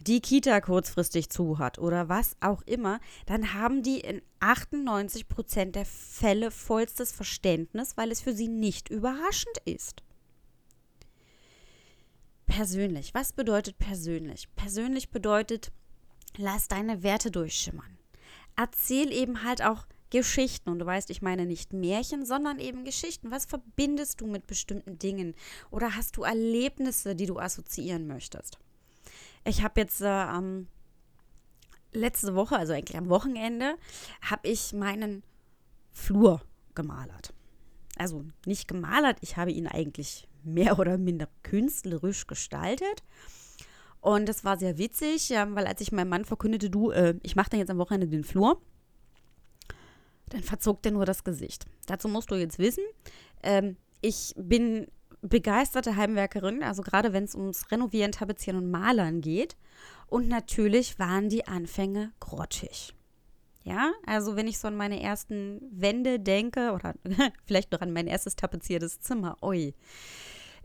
die 0.00 0.20
Kita 0.20 0.60
kurzfristig 0.60 1.28
zu 1.28 1.58
hat 1.58 1.78
oder 1.78 2.08
was 2.08 2.36
auch 2.40 2.62
immer, 2.62 3.00
dann 3.26 3.54
haben 3.54 3.82
die 3.82 4.00
in 4.00 4.22
98 4.40 5.28
Prozent 5.28 5.74
der 5.74 5.86
Fälle 5.86 6.50
vollstes 6.50 7.10
Verständnis, 7.10 7.96
weil 7.96 8.12
es 8.12 8.20
für 8.20 8.32
sie 8.32 8.48
nicht 8.48 8.90
überraschend 8.90 9.58
ist. 9.64 10.02
Persönlich. 12.46 13.12
Was 13.14 13.32
bedeutet 13.32 13.78
persönlich? 13.78 14.48
Persönlich 14.54 15.10
bedeutet 15.10 15.72
Lass 16.36 16.68
deine 16.68 17.02
Werte 17.02 17.30
durchschimmern. 17.30 17.97
Erzähl 18.58 19.12
eben 19.12 19.44
halt 19.44 19.62
auch 19.62 19.86
Geschichten. 20.10 20.70
Und 20.70 20.80
du 20.80 20.86
weißt, 20.86 21.10
ich 21.10 21.22
meine 21.22 21.46
nicht 21.46 21.72
Märchen, 21.72 22.26
sondern 22.26 22.58
eben 22.58 22.84
Geschichten. 22.84 23.30
Was 23.30 23.44
verbindest 23.44 24.20
du 24.20 24.26
mit 24.26 24.48
bestimmten 24.48 24.98
Dingen? 24.98 25.34
Oder 25.70 25.94
hast 25.94 26.16
du 26.16 26.24
Erlebnisse, 26.24 27.14
die 27.14 27.26
du 27.26 27.38
assoziieren 27.38 28.08
möchtest? 28.08 28.58
Ich 29.44 29.62
habe 29.62 29.80
jetzt 29.80 30.00
äh, 30.00 30.08
ähm, 30.08 30.66
letzte 31.92 32.34
Woche, 32.34 32.56
also 32.56 32.72
eigentlich 32.72 32.98
am 32.98 33.08
Wochenende, 33.08 33.76
habe 34.22 34.48
ich 34.48 34.72
meinen 34.72 35.22
Flur 35.92 36.42
gemalert. 36.74 37.32
Also 37.96 38.24
nicht 38.44 38.66
gemalert, 38.66 39.18
ich 39.20 39.36
habe 39.36 39.52
ihn 39.52 39.66
eigentlich 39.68 40.28
mehr 40.42 40.78
oder 40.78 40.98
minder 40.98 41.28
künstlerisch 41.42 42.26
gestaltet. 42.26 43.02
Und 44.08 44.26
das 44.26 44.42
war 44.42 44.56
sehr 44.56 44.78
witzig, 44.78 45.28
weil 45.28 45.66
als 45.66 45.82
ich 45.82 45.92
meinem 45.92 46.08
Mann 46.08 46.24
verkündete, 46.24 46.70
du, 46.70 46.90
äh, 46.92 47.16
ich 47.22 47.36
mache 47.36 47.50
dann 47.50 47.60
jetzt 47.60 47.68
am 47.68 47.76
Wochenende 47.76 48.08
den 48.08 48.24
Flur, 48.24 48.58
dann 50.30 50.42
verzog 50.42 50.80
der 50.80 50.92
nur 50.92 51.04
das 51.04 51.24
Gesicht. 51.24 51.66
Dazu 51.84 52.08
musst 52.08 52.30
du 52.30 52.34
jetzt 52.34 52.58
wissen, 52.58 52.84
ähm, 53.42 53.76
ich 54.00 54.32
bin 54.38 54.86
begeisterte 55.20 55.96
Heimwerkerin, 55.96 56.62
also 56.62 56.80
gerade 56.80 57.12
wenn 57.12 57.24
es 57.24 57.34
ums 57.34 57.70
Renovieren, 57.70 58.12
Tapezieren 58.12 58.56
und 58.62 58.70
Malern 58.70 59.20
geht. 59.20 59.58
Und 60.06 60.26
natürlich 60.26 60.98
waren 60.98 61.28
die 61.28 61.46
Anfänge 61.46 62.12
grottig. 62.18 62.94
Ja, 63.64 63.92
also 64.06 64.36
wenn 64.36 64.48
ich 64.48 64.58
so 64.58 64.68
an 64.68 64.76
meine 64.76 65.02
ersten 65.02 65.60
Wände 65.70 66.18
denke 66.18 66.72
oder 66.72 66.94
vielleicht 67.44 67.72
noch 67.72 67.82
an 67.82 67.92
mein 67.92 68.06
erstes 68.06 68.36
tapeziertes 68.36 69.00
Zimmer, 69.00 69.36
oi. 69.42 69.74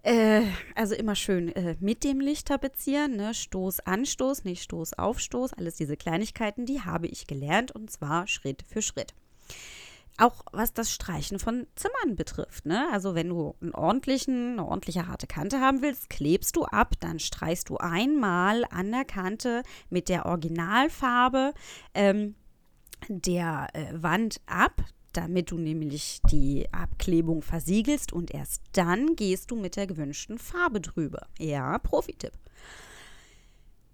Äh, 0.04 0.44
also 0.76 0.96
immer 0.96 1.16
schön 1.16 1.50
äh, 1.56 1.76
mit 1.80 2.04
dem 2.04 2.20
Licht 2.20 2.48
tapezieren, 2.48 3.16
ne? 3.16 3.34
Stoß, 3.34 3.80
Anstoß, 3.82 4.44
nicht 4.44 4.64
Stoß, 4.64 4.94
Aufstoß, 4.94 5.54
alles 5.54 5.76
diese 5.76 5.98
Kleinigkeiten, 5.98 6.66
die 6.66 6.82
habe 6.82 7.08
ich 7.08 7.26
gelernt 7.26 7.72
und 7.72 7.90
zwar 7.90 8.28
Schritt 8.28 8.64
für 8.68 8.82
Schritt 8.82 9.14
auch 10.18 10.46
was 10.52 10.74
das 10.74 10.92
Streichen 10.92 11.40
von 11.40 11.68
Zimmern 11.76 12.16
betrifft. 12.16 12.66
Ne? 12.66 12.88
Also 12.92 13.16
wenn 13.16 13.30
du 13.30 13.56
einen 13.62 13.74
ordentlichen, 13.74 14.54
eine 14.54 14.66
ordentliche 14.66 15.08
harte 15.08 15.28
Kante 15.28 15.60
haben 15.60 15.82
willst, 15.82 16.10
klebst 16.10 16.56
du 16.56 16.66
ab, 16.66 16.94
dann 17.00 17.20
streichst 17.20 17.70
du 17.70 17.78
einmal 17.78 18.64
an 18.70 18.92
der 18.92 19.06
Kante 19.06 19.64
mit 19.90 20.10
der 20.10 20.26
Originalfarbe 20.26 21.54
ähm, 21.94 22.36
der 23.08 23.68
äh, 23.74 23.88
Wand 23.94 24.40
ab, 24.46 24.84
damit 25.14 25.52
du 25.52 25.58
nämlich 25.58 26.20
die 26.30 26.68
Abklebung 26.72 27.42
versiegelst 27.42 28.14
und 28.14 28.34
erst 28.34 28.62
dann 28.74 29.16
gehst 29.16 29.52
du 29.52 29.56
mit 29.56 29.76
der 29.76 29.88
gewünschten 29.88 30.38
Farbe 30.38 30.82
drüber. 30.82 31.28
Ja, 31.40 31.78
Profi-Tipp. 31.80 32.34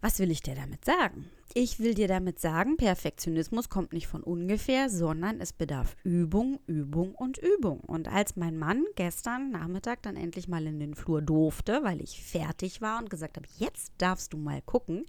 Was 0.01 0.19
will 0.19 0.31
ich 0.31 0.41
dir 0.41 0.55
damit 0.55 0.85
sagen? 0.85 1.29
Ich 1.53 1.79
will 1.79 1.93
dir 1.93 2.07
damit 2.07 2.39
sagen, 2.39 2.77
Perfektionismus 2.77 3.69
kommt 3.69 3.91
nicht 3.91 4.07
von 4.07 4.23
ungefähr, 4.23 4.89
sondern 4.89 5.41
es 5.41 5.51
bedarf 5.51 5.97
Übung, 6.03 6.59
Übung 6.67 7.13
und 7.15 7.37
Übung. 7.37 7.81
Und 7.81 8.07
als 8.07 8.35
mein 8.35 8.57
Mann 8.57 8.85
gestern 8.95 9.51
Nachmittag 9.51 10.01
dann 10.03 10.15
endlich 10.15 10.47
mal 10.47 10.65
in 10.65 10.79
den 10.79 10.95
Flur 10.95 11.21
durfte, 11.21 11.83
weil 11.83 12.01
ich 12.01 12.23
fertig 12.23 12.81
war 12.81 12.99
und 12.99 13.09
gesagt 13.09 13.35
habe, 13.35 13.47
jetzt 13.57 13.91
darfst 13.97 14.31
du 14.31 14.37
mal 14.37 14.61
gucken, 14.61 15.05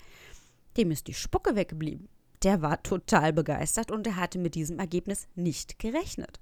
dem 0.76 0.90
ist 0.90 1.06
die 1.06 1.14
Spucke 1.14 1.54
weggeblieben. 1.54 2.08
Der 2.42 2.62
war 2.62 2.82
total 2.82 3.32
begeistert 3.32 3.90
und 3.90 4.06
er 4.06 4.16
hatte 4.16 4.38
mit 4.38 4.54
diesem 4.54 4.78
Ergebnis 4.78 5.28
nicht 5.34 5.78
gerechnet. 5.78 6.40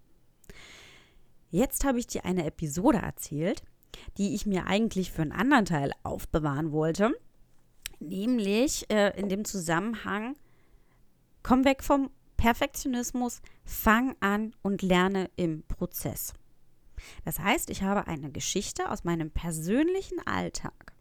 Jetzt 1.50 1.84
habe 1.84 1.98
ich 1.98 2.06
dir 2.06 2.24
eine 2.24 2.44
Episode 2.44 2.98
erzählt, 2.98 3.62
die 4.16 4.34
ich 4.34 4.46
mir 4.46 4.66
eigentlich 4.66 5.10
für 5.10 5.22
einen 5.22 5.32
anderen 5.32 5.64
Teil 5.64 5.92
aufbewahren 6.02 6.72
wollte 6.72 7.14
nämlich 8.00 8.88
äh, 8.90 9.18
in 9.18 9.28
dem 9.28 9.44
Zusammenhang, 9.44 10.36
komm 11.42 11.64
weg 11.64 11.82
vom 11.82 12.10
Perfektionismus, 12.36 13.40
fang 13.64 14.14
an 14.20 14.54
und 14.62 14.82
lerne 14.82 15.30
im 15.36 15.62
Prozess. 15.64 16.34
Das 17.24 17.40
heißt, 17.40 17.70
ich 17.70 17.82
habe 17.82 18.06
eine 18.06 18.30
Geschichte 18.30 18.90
aus 18.90 19.04
meinem 19.04 19.30
persönlichen 19.30 20.24
Alltag. 20.26 20.92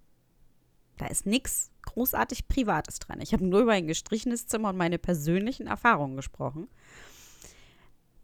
Da 0.98 1.08
ist 1.08 1.26
nichts 1.26 1.72
großartig 1.84 2.48
Privates 2.48 3.00
dran. 3.00 3.22
Ich 3.22 3.34
habe 3.34 3.46
nur 3.46 3.62
über 3.62 3.74
ein 3.74 3.88
gestrichenes 3.88 4.48
Zimmer 4.48 4.70
und 4.70 4.78
meine 4.78 4.98
persönlichen 4.98 5.68
Erfahrungen 5.68 6.16
gesprochen. 6.16 6.68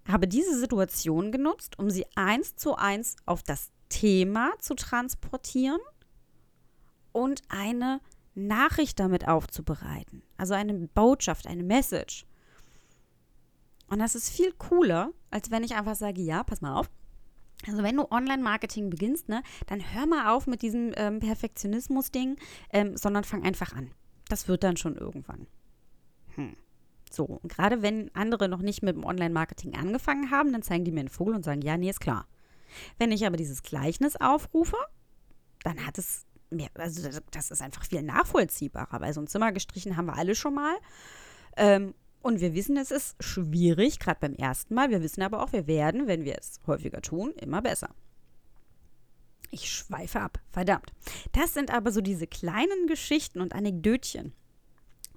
Habe 0.08 0.28
diese 0.28 0.60
Situation 0.60 1.32
genutzt, 1.32 1.80
um 1.80 1.90
sie 1.90 2.06
eins 2.16 2.56
zu 2.56 2.76
eins 2.76 3.16
auf 3.26 3.42
das 3.42 3.72
Thema 3.90 4.52
zu 4.60 4.76
transportieren 4.76 5.80
und 7.12 7.42
eine 7.48 8.02
Nachricht 8.36 9.00
damit 9.00 9.28
aufzubereiten. 9.28 10.24
Also 10.38 10.56
eine 10.56 10.74
Botschaft, 10.74 11.48
eine 11.48 11.64
Message. 11.64 12.26
Und 13.88 14.00
das 14.00 14.16
ist 14.16 14.30
viel 14.30 14.52
cooler, 14.54 15.12
als 15.30 15.52
wenn 15.52 15.64
ich 15.64 15.76
einfach 15.76 15.96
sage, 15.96 16.22
ja, 16.22 16.44
pass 16.44 16.62
mal 16.62 16.76
auf. 16.76 16.90
Also 17.68 17.84
wenn 17.84 17.98
du 17.98 18.12
Online-Marketing 18.12 18.90
beginnst, 18.90 19.30
ne, 19.30 19.44
dann 19.68 19.82
hör 19.94 20.06
mal 20.06 20.34
auf 20.34 20.48
mit 20.48 20.62
diesem 20.62 20.94
ähm, 20.96 21.20
Perfektionismus-Ding, 21.20 22.38
ähm, 22.72 22.98
sondern 22.98 23.24
fang 23.24 23.44
einfach 23.44 23.74
an. 23.74 23.92
Das 24.30 24.48
wird 24.48 24.64
dann 24.64 24.78
schon 24.78 24.96
irgendwann. 24.96 25.48
Hm. 26.36 26.56
So, 27.12 27.26
und 27.26 27.48
gerade 27.48 27.82
wenn 27.82 28.14
andere 28.16 28.50
noch 28.50 28.62
nicht 28.62 28.82
mit 28.82 28.96
dem 28.96 29.06
Online-Marketing 29.06 29.76
angefangen 29.76 30.32
haben, 30.32 30.52
dann 30.52 30.64
zeigen 30.64 30.84
die 30.84 30.92
mir 30.92 31.02
einen 31.02 31.10
Vogel 31.10 31.36
und 31.36 31.46
sagen, 31.46 31.62
ja, 31.62 31.78
nee, 31.78 31.90
ist 31.90 32.00
klar. 32.00 32.28
Wenn 32.98 33.12
ich 33.12 33.26
aber 33.28 33.38
dieses 33.38 33.62
Gleichnis 33.62 34.16
aufrufe, 34.16 34.78
dann 35.64 35.86
hat 35.86 36.00
es 36.00 36.26
mehr, 36.50 36.70
also 36.76 37.10
das 37.32 37.52
ist 37.52 37.62
einfach 37.62 37.86
viel 37.86 38.02
nachvollziehbarer, 38.02 39.02
weil 39.02 39.14
so 39.14 39.22
ein 39.22 39.28
Zimmer 39.28 39.52
gestrichen 39.52 39.96
haben 39.96 40.08
wir 40.08 40.16
alle 40.16 40.36
schon 40.36 40.56
mal. 40.56 40.76
Ähm, 41.56 41.94
und 42.24 42.40
wir 42.40 42.56
wissen, 42.56 42.78
es 42.78 42.90
ist 42.90 43.16
schwierig, 43.22 44.00
gerade 44.00 44.20
beim 44.22 44.34
ersten 44.34 44.74
Mal. 44.74 44.90
Wir 44.90 45.04
wissen 45.04 45.22
aber 45.22 45.44
auch, 45.44 45.54
wir 45.54 45.68
werden, 45.68 46.08
wenn 46.08 46.26
wir 46.26 46.38
es 46.40 46.60
häufiger 46.66 47.02
tun, 47.02 47.34
immer 47.40 47.62
besser. 47.62 47.90
Ich 49.52 49.70
schweife 49.70 50.22
ab, 50.22 50.40
verdammt. 50.50 50.92
Das 51.34 51.54
sind 51.54 51.72
aber 51.72 51.92
so 51.92 52.02
diese 52.02 52.26
kleinen 52.26 52.88
Geschichten 52.88 53.42
und 53.42 53.54
Anekdötchen, 53.54 54.34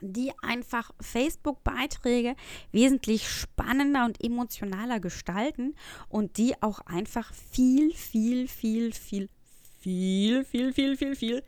die 0.02 0.32
einfach 0.42 0.90
Facebook-Beiträge 1.00 2.36
wesentlich 2.72 3.30
spannender 3.30 4.04
und 4.04 4.22
emotionaler 4.22 5.00
gestalten 5.00 5.74
und 6.10 6.36
die 6.36 6.60
auch 6.60 6.80
einfach 6.80 7.32
viel, 7.32 7.94
viel, 7.94 8.48
viel, 8.48 8.92
viel 8.92 9.30
viel, 9.78 10.44
viel, 10.44 10.72
viel, 10.72 10.96
viel, 10.96 11.14
viel 11.14 11.42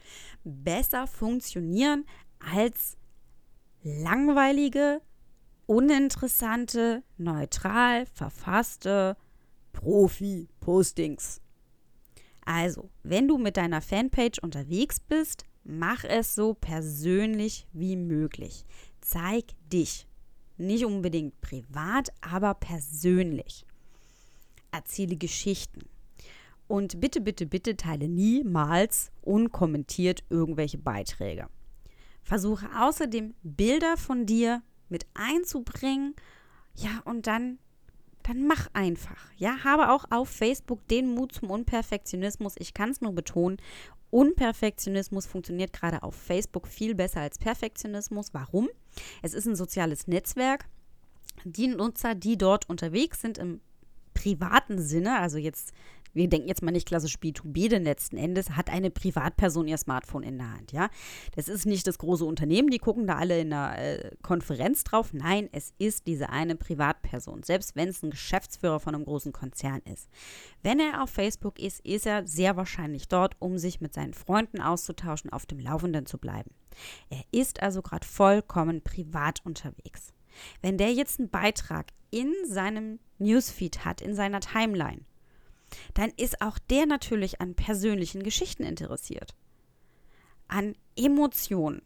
besser 0.45 1.09
funktionieren 1.09 2.07
als 2.39 2.97
langweilige, 3.83 5.01
uninteressante, 5.69 7.03
neutral 7.19 8.07
verfasste 8.07 9.17
Profi-Postings. 9.73 11.41
Also, 12.45 12.89
wenn 13.03 13.29
du 13.29 13.37
mit 13.37 13.59
deiner 13.59 13.83
Fanpage 13.83 14.39
unterwegs 14.41 14.99
bist, 14.99 15.45
mach 15.65 16.05
es 16.05 16.35
so 16.35 16.55
persönlich 16.55 17.67
wie 17.73 17.97
möglich. 17.97 18.65
Zeig 19.03 19.45
dich. 19.71 20.07
Nicht 20.57 20.87
unbedingt 20.87 21.39
privat, 21.43 22.09
aber 22.23 22.55
persönlich. 22.55 23.67
Erzähle 24.73 25.17
Geschichten. 25.17 25.83
Und 26.67 27.01
bitte, 27.01 27.21
bitte, 27.21 27.45
bitte 27.47 27.77
teile 27.77 28.09
niemals 28.09 29.11
unkommentiert 29.21 30.25
irgendwelche 30.31 30.79
Beiträge. 30.79 31.49
Versuche 32.23 32.69
außerdem 32.79 33.35
Bilder 33.43 33.97
von 33.99 34.25
dir 34.25 34.63
mit 34.89 35.07
einzubringen. 35.15 36.15
Ja, 36.75 37.01
und 37.05 37.27
dann, 37.27 37.59
dann 38.23 38.47
mach 38.47 38.69
einfach. 38.73 39.31
Ja, 39.37 39.65
habe 39.65 39.91
auch 39.91 40.05
auf 40.11 40.29
Facebook 40.29 40.87
den 40.89 41.15
Mut 41.15 41.33
zum 41.33 41.51
Unperfektionismus. 41.51 42.55
Ich 42.59 42.75
kann 42.75 42.91
es 42.91 43.01
nur 43.01 43.13
betonen. 43.13 43.59
Unperfektionismus 44.11 45.27
funktioniert 45.27 45.73
gerade 45.73 46.03
auf 46.03 46.15
Facebook 46.15 46.67
viel 46.67 46.95
besser 46.95 47.21
als 47.21 47.39
Perfektionismus. 47.39 48.33
Warum? 48.33 48.69
Es 49.23 49.35
ist 49.35 49.47
ein 49.47 49.57
soziales 49.57 50.07
Netzwerk. 50.07 50.67
Die 51.45 51.69
Nutzer, 51.69 52.15
die 52.15 52.37
dort 52.37 52.69
unterwegs 52.69 53.21
sind 53.21 53.39
im 53.39 53.61
privaten 54.15 54.81
Sinne, 54.81 55.19
also 55.19 55.39
jetzt 55.39 55.73
wir 56.13 56.29
denken 56.29 56.49
jetzt 56.49 56.63
mal 56.63 56.71
nicht 56.71 56.89
klassisch 56.89 57.17
B2B, 57.17 57.69
denn 57.69 57.85
letzten 57.85 58.17
Endes 58.17 58.51
hat 58.51 58.71
eine 58.71 58.91
Privatperson 58.91 59.69
ihr 59.69 59.79
Smartphone 59.79 60.23
in 60.23 60.39
der 60.39 60.51
Hand, 60.51 60.73
ja. 60.73 60.89
Das 61.35 61.49
ist 61.49 61.67
nicht 61.67 61.87
das 61.87 61.99
große 61.99 62.25
Unternehmen, 62.25 62.71
die 62.71 62.79
gucken 62.79 63.07
da 63.07 63.17
alle 63.17 63.41
in 63.41 63.53
einer 63.53 63.79
äh, 63.79 64.11
Konferenz 64.23 64.85
drauf. 64.85 65.13
Nein, 65.13 65.49
es 65.53 65.73
ist 65.79 66.07
diese 66.07 66.31
eine 66.31 66.57
Privatperson, 66.57 67.43
selbst 67.43 67.77
wenn 67.77 67.89
es 67.89 68.03
ein 68.03 68.11
Geschäftsführer 68.11 68.81
von 68.81 68.95
einem 68.95 69.05
großen 69.05 69.33
Konzern 69.33 69.81
ist. 69.85 70.09
Wenn 70.63 70.81
er 70.81 71.03
auf 71.03 71.11
Facebook 71.11 71.59
ist, 71.59 71.81
ist 71.81 72.07
er 72.07 72.27
sehr 72.27 72.57
wahrscheinlich 72.57 73.09
dort, 73.09 73.37
um 73.39 73.59
sich 73.59 73.81
mit 73.81 73.95
seinen 73.95 74.15
Freunden 74.15 74.61
auszutauschen, 74.61 75.33
auf 75.33 75.47
dem 75.47 75.59
Laufenden 75.59 76.07
zu 76.07 76.19
bleiben. 76.19 76.51
Er 77.11 77.23
ist 77.31 77.63
also 77.63 77.83
gerade 77.83 78.07
vollkommen 78.07 78.83
privat 78.83 79.45
unterwegs. 79.45 80.13
Wenn 80.63 80.79
der 80.79 80.93
jetzt 80.93 81.19
einen 81.19 81.31
Beitrag 81.31 81.87
in 82.11 82.33
seinem 82.47 83.01
Newsfeed 83.19 83.85
hat, 83.85 84.01
in 84.01 84.15
seiner 84.15 84.41
Timeline, 84.41 85.03
dann 85.95 86.11
ist 86.17 86.41
auch 86.41 86.59
der 86.59 86.87
natürlich 86.87 87.41
an 87.41 87.55
persönlichen 87.55 88.23
Geschichten 88.23 88.63
interessiert. 88.63 89.35
An 90.49 90.77
Emotionen 90.97 91.83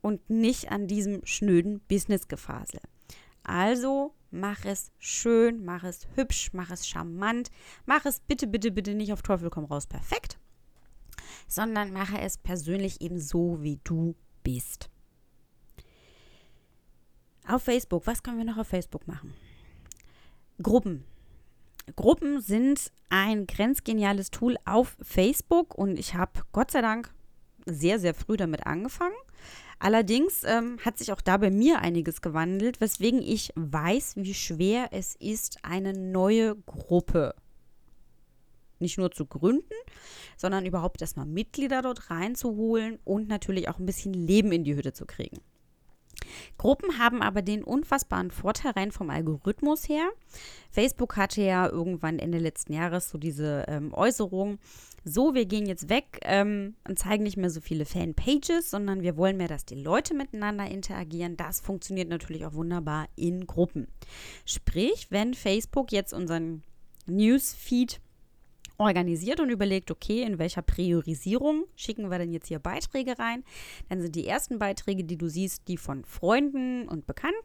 und 0.00 0.30
nicht 0.30 0.70
an 0.70 0.86
diesem 0.86 1.24
schnöden 1.26 1.80
Business-Gefasel. 1.80 2.80
Also 3.42 4.14
mach 4.30 4.64
es 4.64 4.90
schön, 4.98 5.64
mach 5.64 5.84
es 5.84 6.06
hübsch, 6.14 6.50
mach 6.52 6.70
es 6.70 6.86
charmant, 6.86 7.50
mach 7.84 8.04
es 8.04 8.20
bitte, 8.20 8.46
bitte, 8.46 8.70
bitte 8.70 8.94
nicht 8.94 9.12
auf 9.12 9.22
Teufel 9.22 9.50
komm 9.50 9.64
raus 9.64 9.86
perfekt, 9.86 10.38
sondern 11.46 11.92
mache 11.92 12.20
es 12.20 12.38
persönlich 12.38 13.00
eben 13.00 13.20
so, 13.20 13.62
wie 13.62 13.78
du 13.84 14.14
bist. 14.42 14.90
Auf 17.46 17.62
Facebook, 17.62 18.06
was 18.06 18.22
können 18.22 18.38
wir 18.38 18.44
noch 18.44 18.58
auf 18.58 18.68
Facebook 18.68 19.06
machen? 19.06 19.32
Gruppen. 20.60 21.04
Gruppen 21.94 22.40
sind 22.40 22.90
ein 23.10 23.46
grenzgeniales 23.46 24.30
Tool 24.30 24.56
auf 24.64 24.96
Facebook 25.00 25.74
und 25.74 25.98
ich 25.98 26.14
habe 26.14 26.40
Gott 26.52 26.70
sei 26.70 26.80
Dank 26.80 27.14
sehr, 27.64 27.98
sehr 27.98 28.14
früh 28.14 28.36
damit 28.36 28.66
angefangen. 28.66 29.14
Allerdings 29.78 30.42
ähm, 30.44 30.78
hat 30.84 30.98
sich 30.98 31.12
auch 31.12 31.20
da 31.20 31.36
bei 31.36 31.50
mir 31.50 31.80
einiges 31.80 32.22
gewandelt, 32.22 32.80
weswegen 32.80 33.20
ich 33.20 33.52
weiß, 33.56 34.14
wie 34.16 34.34
schwer 34.34 34.88
es 34.92 35.14
ist, 35.16 35.58
eine 35.62 35.92
neue 35.92 36.56
Gruppe 36.56 37.34
nicht 38.78 38.98
nur 38.98 39.10
zu 39.10 39.26
gründen, 39.26 39.74
sondern 40.36 40.66
überhaupt 40.66 41.00
erstmal 41.00 41.26
Mitglieder 41.26 41.82
dort 41.82 42.10
reinzuholen 42.10 42.98
und 43.04 43.28
natürlich 43.28 43.68
auch 43.68 43.78
ein 43.78 43.86
bisschen 43.86 44.12
Leben 44.12 44.52
in 44.52 44.64
die 44.64 44.76
Hütte 44.76 44.92
zu 44.92 45.06
kriegen. 45.06 45.40
Gruppen 46.58 46.98
haben 46.98 47.22
aber 47.22 47.42
den 47.42 47.64
unfassbaren 47.64 48.30
Vorteil 48.30 48.72
rein 48.72 48.92
vom 48.92 49.10
Algorithmus 49.10 49.88
her. 49.88 50.08
Facebook 50.70 51.16
hatte 51.16 51.42
ja 51.42 51.68
irgendwann 51.68 52.18
Ende 52.18 52.38
letzten 52.38 52.72
Jahres 52.72 53.08
so 53.08 53.18
diese 53.18 53.64
ähm, 53.68 53.92
Äußerung, 53.94 54.58
so, 55.08 55.34
wir 55.34 55.46
gehen 55.46 55.66
jetzt 55.66 55.88
weg 55.88 56.18
ähm, 56.22 56.74
und 56.86 56.98
zeigen 56.98 57.22
nicht 57.22 57.36
mehr 57.36 57.48
so 57.48 57.60
viele 57.60 57.84
Fanpages, 57.84 58.70
sondern 58.70 59.02
wir 59.02 59.16
wollen 59.16 59.36
mehr, 59.36 59.46
dass 59.46 59.64
die 59.64 59.80
Leute 59.80 60.14
miteinander 60.14 60.66
interagieren. 60.66 61.36
Das 61.36 61.60
funktioniert 61.60 62.08
natürlich 62.08 62.44
auch 62.44 62.54
wunderbar 62.54 63.06
in 63.14 63.46
Gruppen. 63.46 63.86
Sprich, 64.44 65.06
wenn 65.10 65.34
Facebook 65.34 65.92
jetzt 65.92 66.12
unseren 66.12 66.64
Newsfeed 67.06 68.00
organisiert 68.78 69.40
und 69.40 69.50
überlegt, 69.50 69.90
okay, 69.90 70.22
in 70.22 70.38
welcher 70.38 70.62
Priorisierung 70.62 71.64
schicken 71.76 72.10
wir 72.10 72.18
denn 72.18 72.32
jetzt 72.32 72.48
hier 72.48 72.58
Beiträge 72.58 73.18
rein? 73.18 73.44
Dann 73.88 74.00
sind 74.00 74.14
die 74.14 74.26
ersten 74.26 74.58
Beiträge, 74.58 75.04
die 75.04 75.16
du 75.16 75.28
siehst, 75.28 75.68
die 75.68 75.76
von 75.76 76.04
Freunden 76.04 76.88
und 76.88 77.06
Bekannten. 77.06 77.36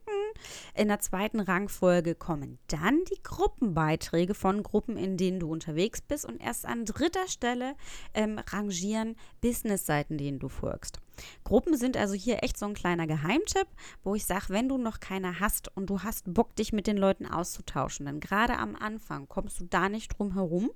In 0.75 0.87
der 0.87 0.99
zweiten 0.99 1.39
Rangfolge 1.39 2.15
kommen 2.15 2.59
dann 2.67 2.99
die 3.05 3.21
Gruppenbeiträge 3.23 4.33
von 4.33 4.63
Gruppen, 4.63 4.97
in 4.97 5.17
denen 5.17 5.39
du 5.39 5.51
unterwegs 5.51 6.01
bist. 6.01 6.25
Und 6.25 6.41
erst 6.41 6.65
an 6.65 6.85
dritter 6.85 7.27
Stelle 7.27 7.75
ähm, 8.13 8.39
rangieren 8.39 9.15
Businessseiten, 9.41 10.17
denen 10.17 10.39
du 10.39 10.49
folgst. 10.49 10.99
Gruppen 11.43 11.77
sind 11.77 11.97
also 11.97 12.13
hier 12.13 12.43
echt 12.43 12.57
so 12.57 12.65
ein 12.65 12.73
kleiner 12.73 13.07
Geheimtipp, 13.07 13.67
wo 14.03 14.15
ich 14.15 14.25
sage, 14.25 14.45
wenn 14.49 14.69
du 14.69 14.77
noch 14.77 14.99
keine 14.99 15.39
hast 15.39 15.75
und 15.75 15.89
du 15.89 16.01
hast 16.01 16.33
Bock, 16.33 16.55
dich 16.55 16.73
mit 16.73 16.87
den 16.87 16.97
Leuten 16.97 17.25
auszutauschen, 17.25 18.05
dann 18.05 18.19
gerade 18.19 18.57
am 18.57 18.75
Anfang 18.75 19.27
kommst 19.27 19.59
du 19.59 19.65
da 19.65 19.89
nicht 19.89 20.17
drum 20.17 20.33
herum 20.33 20.71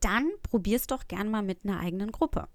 dann 0.00 0.30
probier's 0.42 0.86
doch 0.86 1.08
gern 1.08 1.30
mal 1.30 1.42
mit 1.42 1.64
einer 1.64 1.80
eigenen 1.80 2.12
Gruppe. 2.12 2.48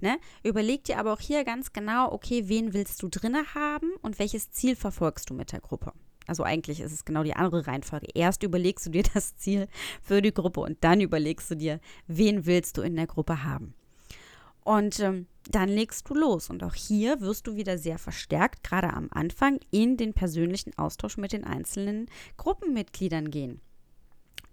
Ne? 0.00 0.18
Überleg 0.42 0.84
dir 0.84 0.98
aber 0.98 1.12
auch 1.12 1.20
hier 1.20 1.44
ganz 1.44 1.72
genau, 1.72 2.12
okay, 2.12 2.48
wen 2.48 2.72
willst 2.72 3.02
du 3.02 3.08
drinne 3.08 3.54
haben 3.54 3.90
und 4.02 4.18
welches 4.18 4.50
Ziel 4.50 4.76
verfolgst 4.76 5.30
du 5.30 5.34
mit 5.34 5.52
der 5.52 5.60
Gruppe? 5.60 5.92
Also 6.26 6.42
eigentlich 6.42 6.80
ist 6.80 6.92
es 6.92 7.04
genau 7.04 7.22
die 7.22 7.34
andere 7.34 7.66
Reihenfolge. 7.66 8.08
Erst 8.14 8.42
überlegst 8.42 8.86
du 8.86 8.90
dir 8.90 9.04
das 9.14 9.36
Ziel 9.36 9.68
für 10.02 10.22
die 10.22 10.34
Gruppe 10.34 10.60
und 10.60 10.82
dann 10.82 11.00
überlegst 11.00 11.50
du 11.50 11.54
dir, 11.56 11.80
wen 12.06 12.46
willst 12.46 12.76
du 12.76 12.82
in 12.82 12.96
der 12.96 13.06
Gruppe 13.06 13.44
haben. 13.44 13.74
Und 14.64 14.98
ähm, 14.98 15.26
dann 15.48 15.68
legst 15.68 16.08
du 16.10 16.14
los. 16.14 16.50
Und 16.50 16.64
auch 16.64 16.74
hier 16.74 17.20
wirst 17.20 17.46
du 17.46 17.54
wieder 17.54 17.78
sehr 17.78 17.98
verstärkt, 17.98 18.64
gerade 18.64 18.92
am 18.92 19.08
Anfang, 19.12 19.60
in 19.70 19.96
den 19.96 20.12
persönlichen 20.12 20.76
Austausch 20.76 21.16
mit 21.18 21.32
den 21.32 21.44
einzelnen 21.44 22.06
Gruppenmitgliedern 22.36 23.30
gehen. 23.30 23.60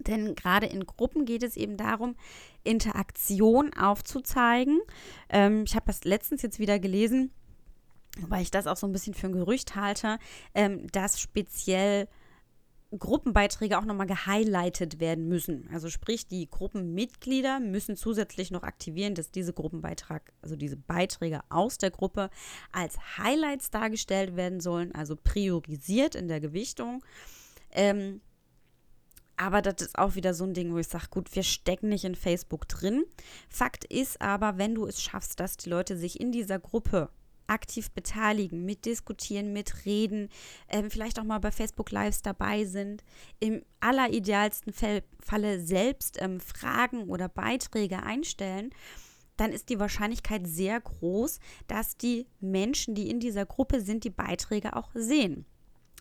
Denn 0.08 0.36
gerade 0.36 0.66
in 0.66 0.86
Gruppen 0.86 1.26
geht 1.26 1.44
es 1.44 1.58
eben 1.58 1.78
darum, 1.78 2.16
Interaktion 2.64 3.74
aufzuzeigen. 3.74 4.80
Ähm, 5.30 5.64
ich 5.66 5.76
habe 5.76 5.86
das 5.88 6.04
letztens 6.04 6.42
jetzt 6.42 6.60
wieder 6.60 6.80
gelesen, 6.80 7.32
weil 8.28 8.42
ich 8.42 8.52
das 8.52 8.68
auch 8.68 8.78
so 8.78 8.88
ein 8.88 8.94
bisschen 8.94 9.14
für 9.14 9.28
ein 9.28 9.34
Gerücht 9.34 9.76
halte, 9.76 10.20
ähm, 10.54 10.88
dass 10.92 11.20
speziell 11.20 12.08
Gruppenbeiträge 12.98 13.78
auch 13.78 13.86
nochmal 13.86 14.08
gehighlightet 14.08 15.00
werden 15.00 15.28
müssen. 15.28 15.68
Also 15.74 15.90
sprich, 15.90 16.28
die 16.28 16.50
Gruppenmitglieder 16.50 17.60
müssen 17.60 17.96
zusätzlich 17.96 18.52
noch 18.52 18.64
aktivieren, 18.64 19.16
dass 19.16 19.32
diese 19.32 19.54
Gruppenbeitrag, 19.54 20.32
also 20.42 20.56
diese 20.56 20.78
Beiträge 20.78 21.42
aus 21.50 21.78
der 21.78 21.92
Gruppe 21.92 22.30
als 22.72 23.18
Highlights 23.18 23.72
dargestellt 23.72 24.36
werden 24.36 24.60
sollen, 24.60 24.94
also 24.94 25.16
priorisiert 25.16 26.16
in 26.16 26.28
der 26.28 26.40
Gewichtung. 26.40 27.04
Ähm, 27.72 28.22
aber 29.38 29.62
das 29.62 29.82
ist 29.82 29.98
auch 29.98 30.16
wieder 30.16 30.34
so 30.34 30.44
ein 30.44 30.54
Ding, 30.54 30.74
wo 30.74 30.78
ich 30.78 30.88
sage, 30.88 31.08
gut, 31.10 31.36
wir 31.36 31.44
stecken 31.44 31.90
nicht 31.90 32.06
in 32.06 32.16
Facebook 32.16 32.68
drin. 32.68 33.04
Fakt 33.50 33.86
ist 33.86 34.22
aber, 34.22 34.58
wenn 34.58 34.76
du 34.76 34.86
es 34.86 35.02
schaffst, 35.02 35.40
dass 35.40 35.58
die 35.58 35.70
Leute 35.70 35.98
sich 35.98 36.20
in 36.20 36.32
dieser 36.32 36.60
Gruppe 36.60 37.10
aktiv 37.48 37.92
beteiligen, 37.92 38.64
mitdiskutieren, 38.64 39.54
mitreden, 39.54 40.30
ähm, 40.70 40.90
vielleicht 40.90 41.20
auch 41.20 41.24
mal 41.24 41.40
bei 41.40 41.52
Facebook 41.52 41.92
Lives 41.92 42.22
dabei 42.22 42.66
sind, 42.66 43.04
im 43.40 43.64
alleridealsten 43.80 44.72
Fall, 44.72 45.04
Falle 45.20 45.60
selbst 45.60 46.22
ähm, 46.22 46.40
Fragen 46.40 47.10
oder 47.10 47.28
Beiträge 47.28 48.02
einstellen, 48.02 48.72
dann 49.36 49.52
ist 49.52 49.70
die 49.70 49.80
Wahrscheinlichkeit 49.80 50.48
sehr 50.48 50.80
groß, 50.80 51.40
dass 51.68 51.98
die 51.98 52.28
Menschen, 52.40 52.96
die 52.96 53.10
in 53.10 53.20
dieser 53.20 53.46
Gruppe 53.46 53.82
sind, 53.82 54.04
die 54.04 54.10
Beiträge 54.10 54.76
auch 54.76 54.92
sehen 54.94 55.46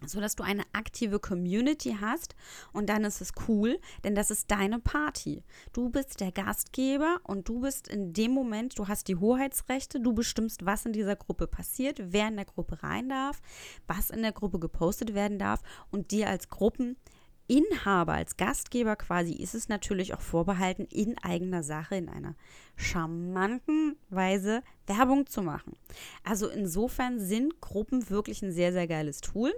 so 0.07 0.21
dass 0.21 0.37
du 0.37 0.43
eine 0.43 0.63
aktive 0.73 1.19
Community 1.19 1.97
hast 2.01 2.35
und 2.73 2.89
dann 2.89 3.05
ist 3.05 3.21
es 3.21 3.33
cool, 3.49 3.79
denn 4.05 4.15
das 4.15 4.31
ist 4.31 4.51
deine 4.51 4.79
Party. 4.79 5.45
Du 5.73 5.91
bist 5.91 6.21
der 6.21 6.33
Gastgeber 6.33 7.21
und 7.25 7.49
du 7.49 7.61
bist 7.61 7.89
in 7.89 8.13
dem 8.13 8.33
Moment, 8.33 8.79
du 8.79 8.89
hast 8.89 9.09
die 9.09 9.17
Hoheitsrechte, 9.17 10.01
du 10.01 10.13
bestimmst, 10.13 10.65
was 10.65 10.87
in 10.87 10.93
dieser 10.93 11.17
Gruppe 11.17 11.47
passiert, 11.47 12.01
wer 12.03 12.29
in 12.29 12.37
der 12.37 12.45
Gruppe 12.45 12.83
rein 12.83 13.09
darf, 13.09 13.41
was 13.87 14.11
in 14.11 14.23
der 14.23 14.33
Gruppe 14.33 14.59
gepostet 14.59 15.15
werden 15.15 15.39
darf 15.39 15.61
und 15.91 16.11
dir 16.11 16.29
als 16.29 16.49
Gruppeninhaber, 16.49 18.13
als 18.13 18.37
Gastgeber 18.37 18.97
quasi 18.97 19.33
ist 19.33 19.55
es 19.55 19.69
natürlich 19.69 20.15
auch 20.15 20.21
vorbehalten, 20.21 20.87
in 20.91 21.17
eigener 21.19 21.63
Sache, 21.63 21.97
in 21.97 22.09
einer 22.09 22.35
charmanten 22.77 23.97
Weise 24.11 24.63
Werbung 24.87 25.27
zu 25.27 25.43
machen. 25.43 25.77
Also 26.25 26.49
insofern 26.49 27.21
sind 27.21 27.61
Gruppen 27.61 28.11
wirklich 28.11 28.43
ein 28.43 28.53
sehr, 28.53 28.73
sehr 28.73 28.87
geiles 28.87 29.21
Tool. 29.21 29.53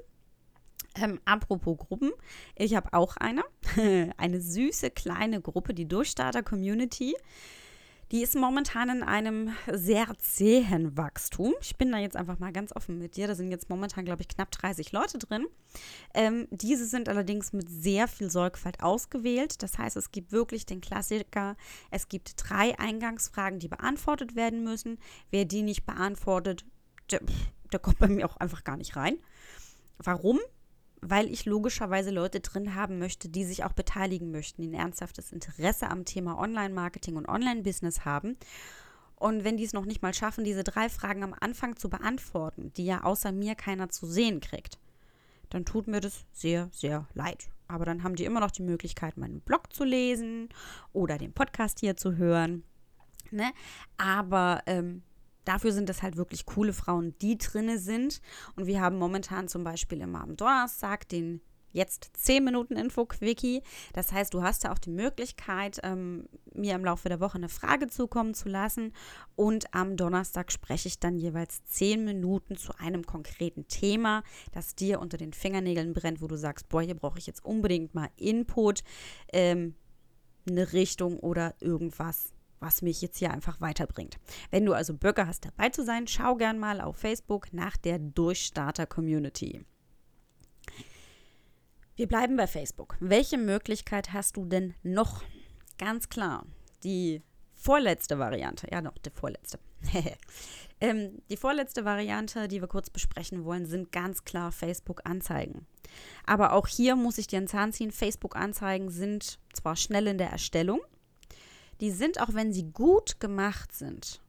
Ähm, 0.96 1.20
apropos 1.24 1.76
Gruppen, 1.76 2.12
ich 2.54 2.74
habe 2.74 2.92
auch 2.92 3.16
eine, 3.16 3.42
eine 4.16 4.40
süße 4.40 4.90
kleine 4.90 5.40
Gruppe, 5.40 5.74
die 5.74 5.88
Durchstarter 5.88 6.42
Community. 6.42 7.14
Die 8.12 8.22
ist 8.22 8.37
momentan 8.37 8.90
in 8.90 9.02
einem 9.02 9.57
sehr 9.72 10.07
zähen 10.18 10.96
Wachstum. 10.96 11.54
Ich 11.61 11.76
bin 11.76 11.90
da 11.90 11.98
jetzt 11.98 12.16
einfach 12.16 12.38
mal 12.38 12.52
ganz 12.52 12.70
offen 12.76 12.98
mit 12.98 13.16
dir. 13.16 13.26
Da 13.26 13.35
sind 13.35 13.50
jetzt 13.50 13.70
momentan, 13.70 14.04
glaube 14.04 14.22
ich, 14.22 14.28
knapp 14.28 14.52
30 14.52 14.92
Leute 14.92 15.18
drin. 15.18 15.46
Ähm, 16.12 16.46
diese 16.50 16.87
sind 16.87 17.09
allerdings 17.09 17.52
mit 17.52 17.68
sehr 17.68 18.07
viel 18.07 18.30
Sorgfalt 18.30 18.83
ausgewählt. 18.83 19.62
Das 19.62 19.78
heißt, 19.78 19.96
es 19.96 20.12
gibt 20.12 20.30
wirklich 20.30 20.66
den 20.66 20.80
Klassiker. 20.80 21.57
Es 21.90 22.09
gibt 22.09 22.35
drei 22.37 22.78
Eingangsfragen, 22.78 23.59
die 23.59 23.68
beantwortet 23.68 24.37
werden 24.37 24.62
müssen. 24.62 24.98
Wer 25.30 25.46
die 25.46 25.62
nicht 25.62 25.87
beantwortet, 25.87 26.64
der, 27.11 27.20
der 27.72 27.80
kommt 27.80 27.98
bei 27.98 28.09
mir 28.09 28.26
auch 28.26 28.37
einfach 28.37 28.62
gar 28.64 28.76
nicht 28.76 28.96
rein. 28.96 29.16
Warum? 29.98 30.38
Weil 31.07 31.31
ich 31.31 31.45
logischerweise 31.45 32.11
Leute 32.11 32.40
drin 32.40 32.75
haben 32.75 32.99
möchte, 32.99 33.29
die 33.29 33.45
sich 33.45 33.64
auch 33.64 33.73
beteiligen 33.73 34.31
möchten, 34.31 34.62
die 34.62 34.69
ein 34.69 34.75
ernsthaftes 34.75 35.33
Interesse 35.33 35.90
am 35.90 36.05
Thema 36.05 36.38
Online-Marketing 36.38 37.17
und 37.17 37.29
Online-Business 37.29 38.05
haben. 38.05 38.37
Und 39.17 39.45
wenn 39.45 39.57
die 39.57 39.64
es 39.64 39.75
noch 39.75 39.85
nicht 39.85 40.03
mal 40.03 40.14
schaffen, 40.14 40.45
diese 40.45 40.64
drei 40.64 40.88
Fragen 40.88 41.23
am 41.23 41.35
Anfang 41.38 41.77
zu 41.77 41.90
beantworten, 41.90 42.73
die 42.77 42.87
ja 42.87 43.05
außer 43.05 43.33
mir 43.33 43.55
keiner 43.55 43.90
zu 43.90 44.07
sehen 44.07 44.40
kriegt, 44.40 44.79
dann 45.51 45.64
tut 45.64 45.87
mir 45.87 46.01
das 46.01 46.25
sehr, 46.33 46.69
sehr 46.73 47.07
leid. 47.14 47.49
Aber 47.69 47.85
dann 47.85 48.03
haben 48.03 48.17
die 48.17 48.25
immer 48.25 48.40
noch 48.40 48.51
die 48.51 48.62
Möglichkeit, 48.62 49.17
meinen 49.17 49.40
Blog 49.40 49.73
zu 49.73 49.85
lesen 49.85 50.49
oder 50.93 51.19
den 51.19 51.33
Podcast 51.33 51.81
hier 51.81 51.97
zu 51.97 52.17
hören. 52.17 52.64
Ne? 53.31 53.53
Aber 53.99 54.62
ähm, 54.67 55.03
dafür 55.44 55.72
sind 55.72 55.90
es 55.90 56.02
halt 56.02 56.16
wirklich 56.16 56.46
coole 56.46 56.72
Frauen, 56.72 57.14
die 57.20 57.38
drinne 57.38 57.78
sind. 57.78 58.20
Und 58.57 58.66
wir 58.66 58.80
haben 58.80 58.98
momentan 58.98 59.48
zum 59.48 59.64
Beispiel 59.64 60.00
immer 60.00 60.22
am 60.22 60.37
Donnerstag 60.37 61.09
den 61.09 61.40
jetzt 61.74 62.11
10 62.14 62.42
Minuten 62.42 62.76
Info-Quickie. 62.76 63.62
Das 63.92 64.12
heißt, 64.12 64.33
du 64.33 64.42
hast 64.42 64.64
da 64.64 64.72
auch 64.72 64.78
die 64.78 64.90
Möglichkeit, 64.90 65.80
ähm, 65.83 66.28
mir 66.54 66.74
im 66.74 66.85
Laufe 66.85 67.09
der 67.09 67.20
Woche 67.20 67.37
eine 67.37 67.48
Frage 67.48 67.88
zukommen 67.88 68.33
zu 68.33 68.48
lassen. 68.48 68.92
Und 69.37 69.74
am 69.74 69.96
Donnerstag 69.96 70.52
spreche 70.52 70.88
ich 70.88 71.00
dann 71.00 71.18
jeweils 71.18 71.64
10 71.64 72.04
Minuten 72.04 72.57
zu 72.57 72.78
einem 72.78 73.04
konkreten 73.04 73.66
Thema, 73.68 74.22
das 74.52 74.74
dir 74.74 75.00
unter 75.00 75.18
den 75.18 75.33
Fingernägeln 75.33 75.92
brennt, 75.92 76.22
wo 76.22 76.28
du 76.28 76.38
sagst, 76.38 76.68
boah, 76.68 76.80
hier 76.80 76.94
brauche 76.94 77.18
ich 77.18 77.26
jetzt 77.26 77.44
unbedingt 77.44 77.94
mal 77.94 78.09
Input, 78.16 78.85
ähm, 79.33 79.74
eine 80.48 80.72
Richtung 80.72 81.18
oder 81.18 81.54
irgendwas 81.61 82.34
was 82.61 82.83
mich 82.83 83.03
jetzt 83.03 83.19
hier 83.19 83.31
einfach 83.31 83.61
weiterbringt. 83.61 84.19
Wenn 84.51 84.64
du 84.64 84.73
also 84.73 84.95
Böcke 84.95 85.27
hast, 85.27 85.45
dabei 85.45 85.69
zu 85.71 85.85
sein, 85.85 86.07
schau 86.07 86.37
gern 86.37 86.59
mal 86.59 86.81
auf 86.81 86.97
Facebook 86.97 87.53
nach 87.53 87.77
der 87.77 87.99
Durchstarter 87.99 88.87
Community. 88.87 89.64
Wir 91.97 92.09
bleiben 92.09 92.37
bei 92.37 92.47
Facebook. 92.47 92.97
Welche 93.01 93.38
Möglichkeit 93.38 94.12
hast 94.12 94.37
du 94.37 94.45
denn 94.45 94.75
noch? 94.83 95.23
Ganz 95.79 96.09
klar, 96.09 96.45
die 96.83 97.23
vorletzte 97.53 98.19
Variante, 98.19 98.69
ja 98.71 98.83
noch 98.83 98.99
die 98.99 99.11
vorletzte. 99.11 99.59
ähm, 100.81 101.23
die 101.31 101.37
vorletzte 101.37 101.85
Variante, 101.85 102.49
die 102.49 102.61
wir 102.61 102.69
kurz 102.69 102.90
besprechen 102.90 103.45
wollen, 103.45 103.67
sind 103.67 103.93
ganz 103.93 104.25
klar 104.25 104.53
Facebook-Anzeigen. 104.53 105.67
Aber 106.27 106.53
auch 106.53 106.67
hier 106.67 106.97
muss 106.97 107.19
ich 107.19 107.27
dir 107.27 107.38
einen 107.38 107.49
Zahn 107.49 107.73
ziehen. 107.73 107.90
Facebook-Anzeigen 107.90 108.90
sind 108.90 109.38
zwar 109.53 109.77
schnell 109.77 110.07
in 110.07 110.19
der 110.19 110.31
Erstellung, 110.31 110.81
die 111.81 111.91
sind, 111.91 112.21
auch 112.21 112.35
wenn 112.35 112.53
sie 112.53 112.71
gut 112.71 113.21
gemacht 113.21 113.73
sind, 113.73 114.21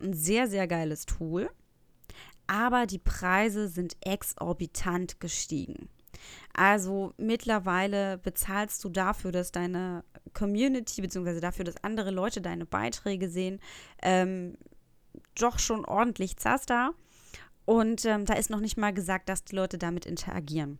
ein 0.00 0.12
sehr, 0.14 0.48
sehr 0.48 0.66
geiles 0.66 1.06
Tool, 1.06 1.50
aber 2.46 2.86
die 2.86 2.98
Preise 2.98 3.68
sind 3.68 3.96
exorbitant 4.00 5.20
gestiegen. 5.20 5.88
Also 6.54 7.12
mittlerweile 7.18 8.18
bezahlst 8.18 8.82
du 8.84 8.88
dafür, 8.88 9.32
dass 9.32 9.52
deine 9.52 10.04
Community, 10.32 11.02
beziehungsweise 11.02 11.40
dafür, 11.40 11.64
dass 11.64 11.82
andere 11.82 12.10
Leute 12.10 12.40
deine 12.40 12.66
Beiträge 12.66 13.28
sehen, 13.28 13.60
ähm, 14.02 14.56
doch 15.34 15.58
schon 15.58 15.84
ordentlich 15.84 16.36
Zaster. 16.36 16.92
Und 17.66 18.04
ähm, 18.04 18.24
da 18.24 18.34
ist 18.34 18.48
noch 18.48 18.60
nicht 18.60 18.76
mal 18.76 18.94
gesagt, 18.94 19.28
dass 19.28 19.44
die 19.44 19.56
Leute 19.56 19.76
damit 19.76 20.06
interagieren. 20.06 20.78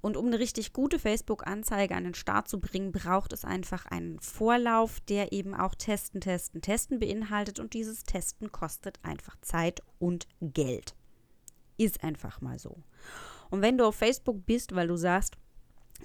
Und 0.00 0.16
um 0.16 0.26
eine 0.26 0.38
richtig 0.38 0.72
gute 0.72 1.00
Facebook-Anzeige 1.00 1.94
an 1.96 2.04
den 2.04 2.14
Start 2.14 2.48
zu 2.48 2.60
bringen, 2.60 2.92
braucht 2.92 3.32
es 3.32 3.44
einfach 3.44 3.86
einen 3.86 4.20
Vorlauf, 4.20 5.00
der 5.00 5.32
eben 5.32 5.52
auch 5.52 5.74
Testen, 5.74 6.20
Testen, 6.20 6.62
Testen 6.62 7.00
beinhaltet. 7.00 7.58
Und 7.58 7.74
dieses 7.74 8.04
Testen 8.04 8.52
kostet 8.52 9.00
einfach 9.02 9.36
Zeit 9.42 9.82
und 9.98 10.28
Geld. 10.40 10.94
Ist 11.76 12.04
einfach 12.04 12.40
mal 12.40 12.60
so. 12.60 12.78
Und 13.50 13.60
wenn 13.60 13.76
du 13.76 13.84
auf 13.84 13.96
Facebook 13.96 14.46
bist, 14.46 14.76
weil 14.76 14.86
du 14.86 14.96
sagst, 14.96 15.36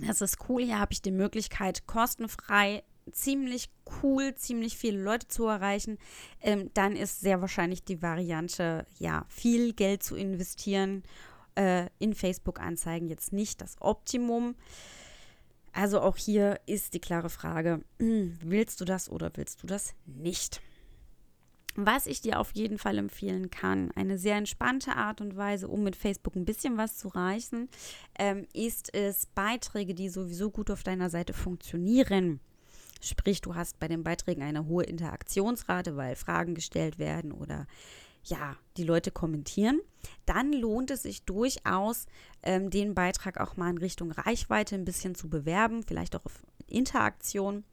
das 0.02 0.22
ist 0.22 0.50
cool, 0.50 0.63
hier 0.63 0.80
habe 0.80 0.93
ich 0.93 1.04
die 1.04 1.12
Möglichkeit, 1.12 1.86
kostenfrei 1.86 2.84
ziemlich 3.12 3.70
cool, 4.02 4.36
ziemlich 4.36 4.78
viele 4.78 5.02
Leute 5.02 5.28
zu 5.28 5.46
erreichen, 5.46 5.98
ähm, 6.42 6.72
dann 6.74 6.96
ist 6.96 7.22
sehr 7.22 7.42
wahrscheinlich 7.42 7.84
die 7.84 8.02
Variante, 8.02 8.86
ja, 9.00 9.26
viel 9.30 9.74
Geld 9.74 10.04
zu 10.04 10.16
investieren 10.16 11.04
äh, 11.56 11.88
in 12.00 12.13
Facebook-Anzeigen 12.13 13.10
jetzt 13.10 13.34
nicht 13.34 13.62
das 13.62 13.76
Optimum. 13.80 14.56
Also 15.74 16.02
auch 16.02 16.18
hier 16.18 16.60
ist 16.66 16.94
die 16.94 17.00
klare 17.00 17.30
Frage, 17.30 17.84
willst 17.98 18.80
du 18.80 18.86
das 18.86 19.10
oder 19.10 19.32
willst 19.36 19.63
du 19.63 19.68
das 19.68 19.94
nicht? 20.06 20.62
Was 21.76 22.06
ich 22.06 22.22
dir 22.22 22.39
auf 22.39 22.52
jeden 22.52 22.78
Fall 22.78 23.00
empfehlen 23.00 23.50
kann, 23.50 23.89
eine 23.96 24.20
sehr 24.20 24.36
entspannte 24.36 24.96
Art 24.96 25.22
und 25.22 25.36
Weise, 25.36 25.68
um 25.68 25.82
mit 25.82 25.96
Facebook 25.96 26.36
ein 26.36 26.46
bisschen 26.46 26.78
was 26.78 26.98
zu 26.98 27.08
reichen, 27.08 27.68
ähm, 28.20 28.46
ist 28.54 28.94
es 28.94 29.26
Beiträge, 29.26 29.96
die 29.96 30.10
sowieso 30.10 30.52
gut 30.52 30.70
auf 30.70 30.84
deiner 30.84 31.10
Seite 31.10 31.34
funktionieren. 31.34 32.39
Sprich, 33.04 33.42
du 33.42 33.56
hast 33.56 33.80
bei 33.80 33.89
den 33.89 34.04
Beiträgen 34.04 34.44
eine 34.44 34.66
hohe 34.66 34.86
Interaktionsrate, 34.86 35.98
weil 35.98 36.16
Fragen 36.16 36.56
gestellt 36.56 37.00
werden 37.00 37.34
oder 37.34 37.68
ja, 38.24 38.56
die 38.78 38.86
Leute 38.86 39.12
kommentieren, 39.12 39.82
dann 40.26 40.54
lohnt 40.54 40.89
es 40.89 41.04
sich 41.04 41.26
durchaus, 41.26 42.06
ähm, 42.42 42.70
den 42.70 42.96
Beitrag 42.96 43.38
auch 43.42 43.58
mal 43.58 43.70
in 43.70 43.78
Richtung 43.78 44.12
Reichweite 44.12 44.76
ein 44.76 44.86
bisschen 44.86 45.16
zu 45.16 45.30
bewerben, 45.30 45.84
vielleicht 45.84 46.16
auch 46.16 46.26
auf 46.26 46.42
Interaktion, 46.68 47.66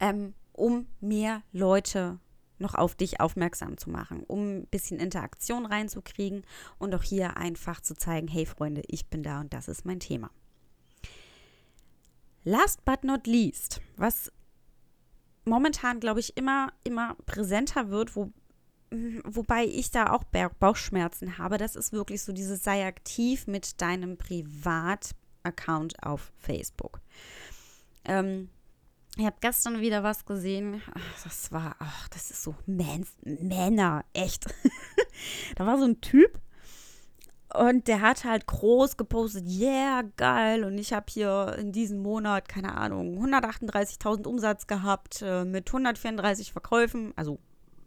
ähm, 0.00 0.34
um 0.52 0.88
mehr 1.00 1.42
Leute 1.52 2.18
noch 2.58 2.74
auf 2.74 2.96
dich 2.96 3.20
aufmerksam 3.20 3.78
zu 3.78 3.90
machen, 3.90 4.24
um 4.24 4.58
ein 4.58 4.66
bisschen 4.66 4.98
Interaktion 4.98 5.66
reinzukriegen 5.66 6.42
und 6.78 6.92
auch 6.94 7.04
hier 7.04 7.36
einfach 7.36 7.80
zu 7.80 7.94
zeigen, 7.94 8.26
hey 8.26 8.44
Freunde, 8.44 8.82
ich 8.88 9.06
bin 9.06 9.22
da 9.22 9.40
und 9.40 9.54
das 9.54 9.68
ist 9.68 9.86
mein 9.86 10.00
Thema. 10.00 10.30
Last 12.44 12.84
but 12.84 13.04
not 13.04 13.26
least, 13.26 13.80
was 13.96 14.32
momentan, 15.44 16.00
glaube 16.00 16.20
ich, 16.20 16.36
immer, 16.36 16.72
immer 16.84 17.16
präsenter 17.26 17.90
wird, 17.90 18.16
wo, 18.16 18.32
wobei 19.24 19.64
ich 19.64 19.90
da 19.90 20.12
auch 20.12 20.24
Bauchschmerzen 20.24 21.38
habe, 21.38 21.58
das 21.58 21.76
ist 21.76 21.92
wirklich 21.92 22.22
so 22.22 22.32
dieses 22.32 22.64
sei 22.64 22.86
aktiv 22.86 23.46
mit 23.46 23.80
deinem 23.80 24.16
Privataccount 24.16 26.02
auf 26.02 26.32
Facebook. 26.38 27.00
Ähm, 28.04 28.48
ich 29.16 29.26
habe 29.26 29.36
gestern 29.40 29.80
wieder 29.80 30.02
was 30.02 30.24
gesehen. 30.24 30.80
Das 31.24 31.52
war, 31.52 31.76
ach, 31.78 32.08
das 32.08 32.30
ist 32.30 32.42
so 32.42 32.54
Mans, 32.66 33.10
Männer, 33.22 34.04
echt. 34.12 34.46
da 35.56 35.66
war 35.66 35.78
so 35.78 35.84
ein 35.84 36.00
Typ 36.00 36.40
und 37.54 37.88
der 37.88 38.00
hat 38.00 38.24
halt 38.24 38.46
groß 38.46 38.96
gepostet, 38.96 39.46
yeah, 39.46 40.02
geil. 40.16 40.64
Und 40.64 40.78
ich 40.78 40.92
habe 40.92 41.06
hier 41.08 41.56
in 41.58 41.72
diesem 41.72 42.02
Monat, 42.02 42.48
keine 42.48 42.76
Ahnung, 42.76 43.18
138.000 43.18 44.26
Umsatz 44.26 44.66
gehabt 44.66 45.22
äh, 45.22 45.44
mit 45.44 45.68
134 45.68 46.52
Verkäufen. 46.52 47.12
Also 47.16 47.38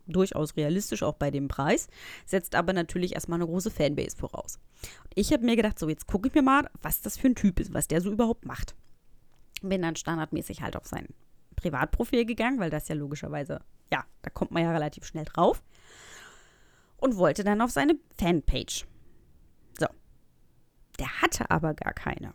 durchaus 0.05 0.57
realistisch 0.57 1.03
auch 1.03 1.15
bei 1.15 1.31
dem 1.31 1.47
Preis. 1.47 1.87
Setzt 2.25 2.55
aber 2.55 2.73
natürlich 2.73 3.13
erstmal 3.13 3.37
eine 3.37 3.47
große 3.47 3.71
Fanbase 3.71 4.17
voraus. 4.17 4.59
Und 5.03 5.11
ich 5.15 5.31
habe 5.31 5.45
mir 5.45 5.55
gedacht, 5.55 5.79
so 5.79 5.87
jetzt 5.87 6.07
gucke 6.07 6.27
ich 6.27 6.33
mir 6.33 6.41
mal, 6.41 6.69
was 6.81 7.01
das 7.01 7.17
für 7.17 7.27
ein 7.27 7.35
Typ 7.35 7.59
ist, 7.59 7.73
was 7.73 7.87
der 7.87 8.01
so 8.01 8.11
überhaupt 8.11 8.45
macht 8.45 8.75
bin 9.69 9.81
dann 9.81 9.95
standardmäßig 9.95 10.61
halt 10.61 10.75
auf 10.75 10.85
sein 10.85 11.07
Privatprofil 11.55 12.25
gegangen, 12.25 12.59
weil 12.59 12.69
das 12.69 12.87
ja 12.87 12.95
logischerweise, 12.95 13.61
ja, 13.91 14.03
da 14.21 14.29
kommt 14.29 14.51
man 14.51 14.63
ja 14.63 14.71
relativ 14.71 15.05
schnell 15.05 15.25
drauf. 15.25 15.63
Und 16.97 17.17
wollte 17.17 17.43
dann 17.43 17.61
auf 17.61 17.71
seine 17.71 17.95
Fanpage. 18.17 18.85
Der 20.99 21.21
hatte 21.21 21.49
aber 21.49 21.73
gar 21.73 21.93
keine. 21.93 22.33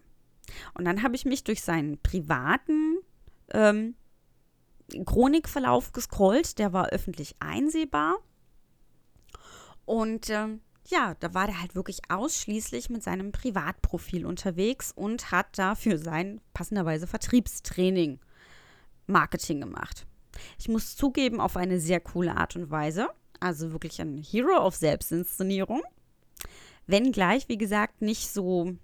Und 0.74 0.84
dann 0.84 1.02
habe 1.02 1.14
ich 1.14 1.24
mich 1.24 1.44
durch 1.44 1.62
seinen 1.62 1.98
privaten 1.98 2.98
ähm, 3.52 3.94
Chronikverlauf 5.04 5.92
gescrollt. 5.92 6.58
Der 6.58 6.72
war 6.72 6.88
öffentlich 6.88 7.36
einsehbar. 7.40 8.16
Und 9.84 10.30
ähm, 10.30 10.60
ja, 10.86 11.14
da 11.20 11.34
war 11.34 11.46
der 11.46 11.60
halt 11.60 11.74
wirklich 11.74 12.00
ausschließlich 12.08 12.88
mit 12.88 13.02
seinem 13.02 13.32
Privatprofil 13.32 14.24
unterwegs 14.24 14.92
und 14.92 15.30
hat 15.30 15.58
dafür 15.58 15.98
sein 15.98 16.40
passenderweise 16.54 17.06
Vertriebstraining 17.06 18.18
Marketing 19.06 19.60
gemacht. 19.60 20.06
Ich 20.58 20.68
muss 20.68 20.96
zugeben, 20.96 21.40
auf 21.40 21.56
eine 21.56 21.80
sehr 21.80 22.00
coole 22.00 22.36
Art 22.36 22.56
und 22.56 22.70
Weise. 22.70 23.08
Also 23.40 23.72
wirklich 23.72 24.00
ein 24.00 24.18
Hero 24.18 24.58
of 24.58 24.76
Selbstinszenierung. 24.76 25.82
Wenngleich, 26.88 27.48
wie 27.48 27.58
gesagt, 27.58 28.02
nicht 28.02 28.32
so 28.32 28.74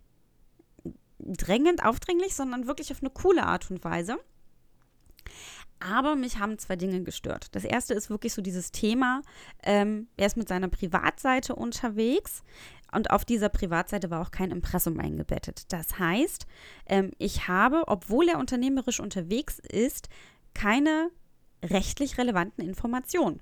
drängend, 1.19 1.85
aufdringlich, 1.85 2.37
sondern 2.37 2.67
wirklich 2.67 2.93
auf 2.93 3.03
eine 3.03 3.11
coole 3.11 3.45
Art 3.45 3.71
und 3.71 3.83
Weise. 3.83 4.19
Aber 5.81 6.15
mich 6.15 6.39
haben 6.39 6.59
zwei 6.59 6.77
Dinge 6.77 7.03
gestört. 7.03 7.49
Das 7.53 7.65
erste 7.65 7.95
ist 7.95 8.11
wirklich 8.11 8.33
so 8.33 8.43
dieses 8.43 8.71
Thema, 8.73 9.23
ähm, 9.63 10.07
er 10.17 10.27
ist 10.27 10.37
mit 10.37 10.49
seiner 10.49 10.69
Privatseite 10.69 11.57
unterwegs 11.57 12.43
und 12.93 13.11
auf 13.11 13.25
dieser 13.25 13.49
Privatseite 13.49 14.11
war 14.11 14.23
auch 14.23 14.31
kein 14.31 14.51
Impressum 14.51 15.01
eingebettet. 15.01 15.73
Das 15.73 15.99
heißt, 15.99 16.47
ähm, 16.87 17.11
ich 17.19 17.49
habe, 17.49 17.85
obwohl 17.87 18.29
er 18.29 18.39
unternehmerisch 18.39 19.01
unterwegs 19.01 19.59
ist, 19.59 20.09
keine 20.55 21.11
rechtlich 21.63 22.19
relevanten 22.19 22.65
Informationen. 22.65 23.41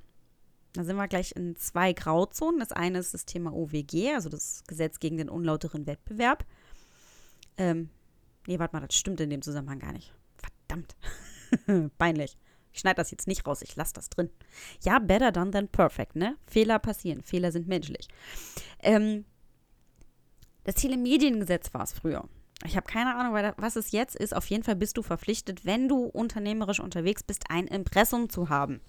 Da 0.72 0.84
sind 0.84 0.96
wir 0.96 1.08
gleich 1.08 1.36
in 1.36 1.54
zwei 1.56 1.92
Grauzonen. 1.92 2.58
Das 2.58 2.72
eine 2.72 2.98
ist 2.98 3.12
das 3.12 3.26
Thema 3.26 3.52
OWG, 3.52 4.14
also 4.14 4.28
das 4.28 4.64
Gesetz 4.66 5.00
gegen 5.00 5.18
den 5.18 5.28
unlauteren 5.28 5.86
Wettbewerb. 5.86 6.44
Ähm, 7.58 7.90
nee, 8.46 8.58
warte 8.58 8.76
mal, 8.76 8.86
das 8.86 8.96
stimmt 8.96 9.20
in 9.20 9.30
dem 9.30 9.42
Zusammenhang 9.42 9.80
gar 9.80 9.92
nicht. 9.92 10.14
Verdammt. 10.36 10.96
Peinlich. 11.98 12.38
Ich 12.72 12.80
schneide 12.80 12.96
das 12.96 13.10
jetzt 13.10 13.28
nicht 13.28 13.46
raus, 13.46 13.60
ich 13.60 13.76
lasse 13.76 13.92
das 13.92 14.08
drin. 14.08 14.30
Ja, 14.82 14.98
better 14.98 15.30
done 15.30 15.50
than 15.50 15.68
perfect, 15.68 16.16
ne? 16.16 16.38
Fehler 16.46 16.78
passieren, 16.78 17.22
Fehler 17.22 17.52
sind 17.52 17.68
menschlich. 17.68 18.08
Ähm, 18.78 19.26
das 20.64 20.76
Telemediengesetz 20.76 21.74
war 21.74 21.82
es 21.82 21.92
früher. 21.92 22.26
Ich 22.64 22.76
habe 22.76 22.86
keine 22.86 23.16
Ahnung, 23.16 23.34
was 23.56 23.76
es 23.76 23.90
jetzt 23.90 24.14
ist. 24.14 24.34
Auf 24.34 24.46
jeden 24.46 24.62
Fall 24.62 24.76
bist 24.76 24.96
du 24.96 25.02
verpflichtet, 25.02 25.66
wenn 25.66 25.88
du 25.88 26.04
unternehmerisch 26.04 26.80
unterwegs 26.80 27.22
bist, 27.22 27.44
ein 27.50 27.66
Impressum 27.66 28.30
zu 28.30 28.48
haben, 28.48 28.80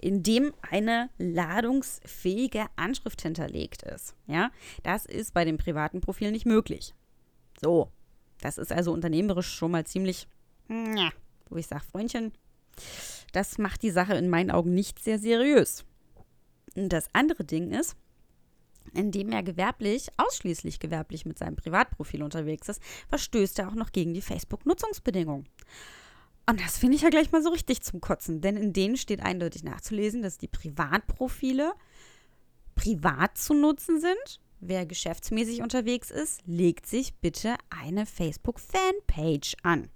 in 0.00 0.22
dem 0.22 0.52
eine 0.68 1.10
ladungsfähige 1.18 2.66
Anschrift 2.76 3.22
hinterlegt 3.22 3.82
ist. 3.82 4.14
Ja, 4.26 4.50
das 4.82 5.06
ist 5.06 5.34
bei 5.34 5.44
dem 5.44 5.58
privaten 5.58 6.00
Profil 6.00 6.30
nicht 6.30 6.46
möglich. 6.46 6.94
So, 7.60 7.90
das 8.40 8.58
ist 8.58 8.72
also 8.72 8.92
unternehmerisch 8.92 9.52
schon 9.52 9.70
mal 9.70 9.84
ziemlich, 9.86 10.28
wo 11.48 11.56
ich 11.56 11.66
sage, 11.66 11.84
Freundchen, 11.84 12.32
das 13.32 13.58
macht 13.58 13.82
die 13.82 13.90
Sache 13.90 14.14
in 14.14 14.30
meinen 14.30 14.50
Augen 14.50 14.74
nicht 14.74 14.98
sehr 14.98 15.18
seriös. 15.18 15.84
Und 16.76 16.92
das 16.92 17.08
andere 17.12 17.44
Ding 17.44 17.70
ist, 17.70 17.96
indem 18.94 19.30
er 19.32 19.42
gewerblich, 19.42 20.08
ausschließlich 20.16 20.80
gewerblich 20.80 21.26
mit 21.26 21.38
seinem 21.38 21.56
Privatprofil 21.56 22.22
unterwegs 22.22 22.68
ist, 22.68 22.82
verstößt 23.08 23.58
er 23.58 23.68
auch 23.68 23.74
noch 23.74 23.92
gegen 23.92 24.14
die 24.14 24.22
Facebook-Nutzungsbedingungen. 24.22 25.46
Und 26.50 26.60
das 26.60 26.78
finde 26.78 26.96
ich 26.96 27.02
ja 27.02 27.10
gleich 27.10 27.30
mal 27.30 27.44
so 27.44 27.50
richtig 27.50 27.80
zum 27.82 28.00
Kotzen, 28.00 28.40
denn 28.40 28.56
in 28.56 28.72
denen 28.72 28.96
steht 28.96 29.20
eindeutig 29.20 29.62
nachzulesen, 29.62 30.20
dass 30.20 30.36
die 30.36 30.48
Privatprofile 30.48 31.74
privat 32.74 33.38
zu 33.38 33.54
nutzen 33.54 34.00
sind. 34.00 34.40
Wer 34.58 34.84
geschäftsmäßig 34.84 35.62
unterwegs 35.62 36.10
ist, 36.10 36.40
legt 36.46 36.86
sich 36.86 37.14
bitte 37.14 37.54
eine 37.70 38.04
Facebook-Fanpage 38.04 39.58
an. 39.62 39.90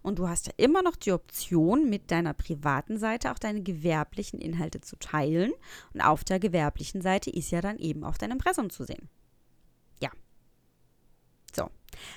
Und 0.00 0.18
du 0.18 0.28
hast 0.28 0.46
ja 0.46 0.54
immer 0.56 0.80
noch 0.80 0.96
die 0.96 1.12
Option, 1.12 1.90
mit 1.90 2.10
deiner 2.10 2.32
privaten 2.32 2.96
Seite 2.96 3.30
auch 3.30 3.38
deine 3.38 3.62
gewerblichen 3.62 4.40
Inhalte 4.40 4.80
zu 4.80 4.96
teilen. 4.96 5.52
Und 5.92 6.00
auf 6.00 6.24
der 6.24 6.40
gewerblichen 6.40 7.02
Seite 7.02 7.28
ist 7.28 7.50
ja 7.50 7.60
dann 7.60 7.76
eben 7.76 8.02
auch 8.02 8.16
dein 8.16 8.30
Impressum 8.30 8.70
zu 8.70 8.84
sehen. 8.84 9.10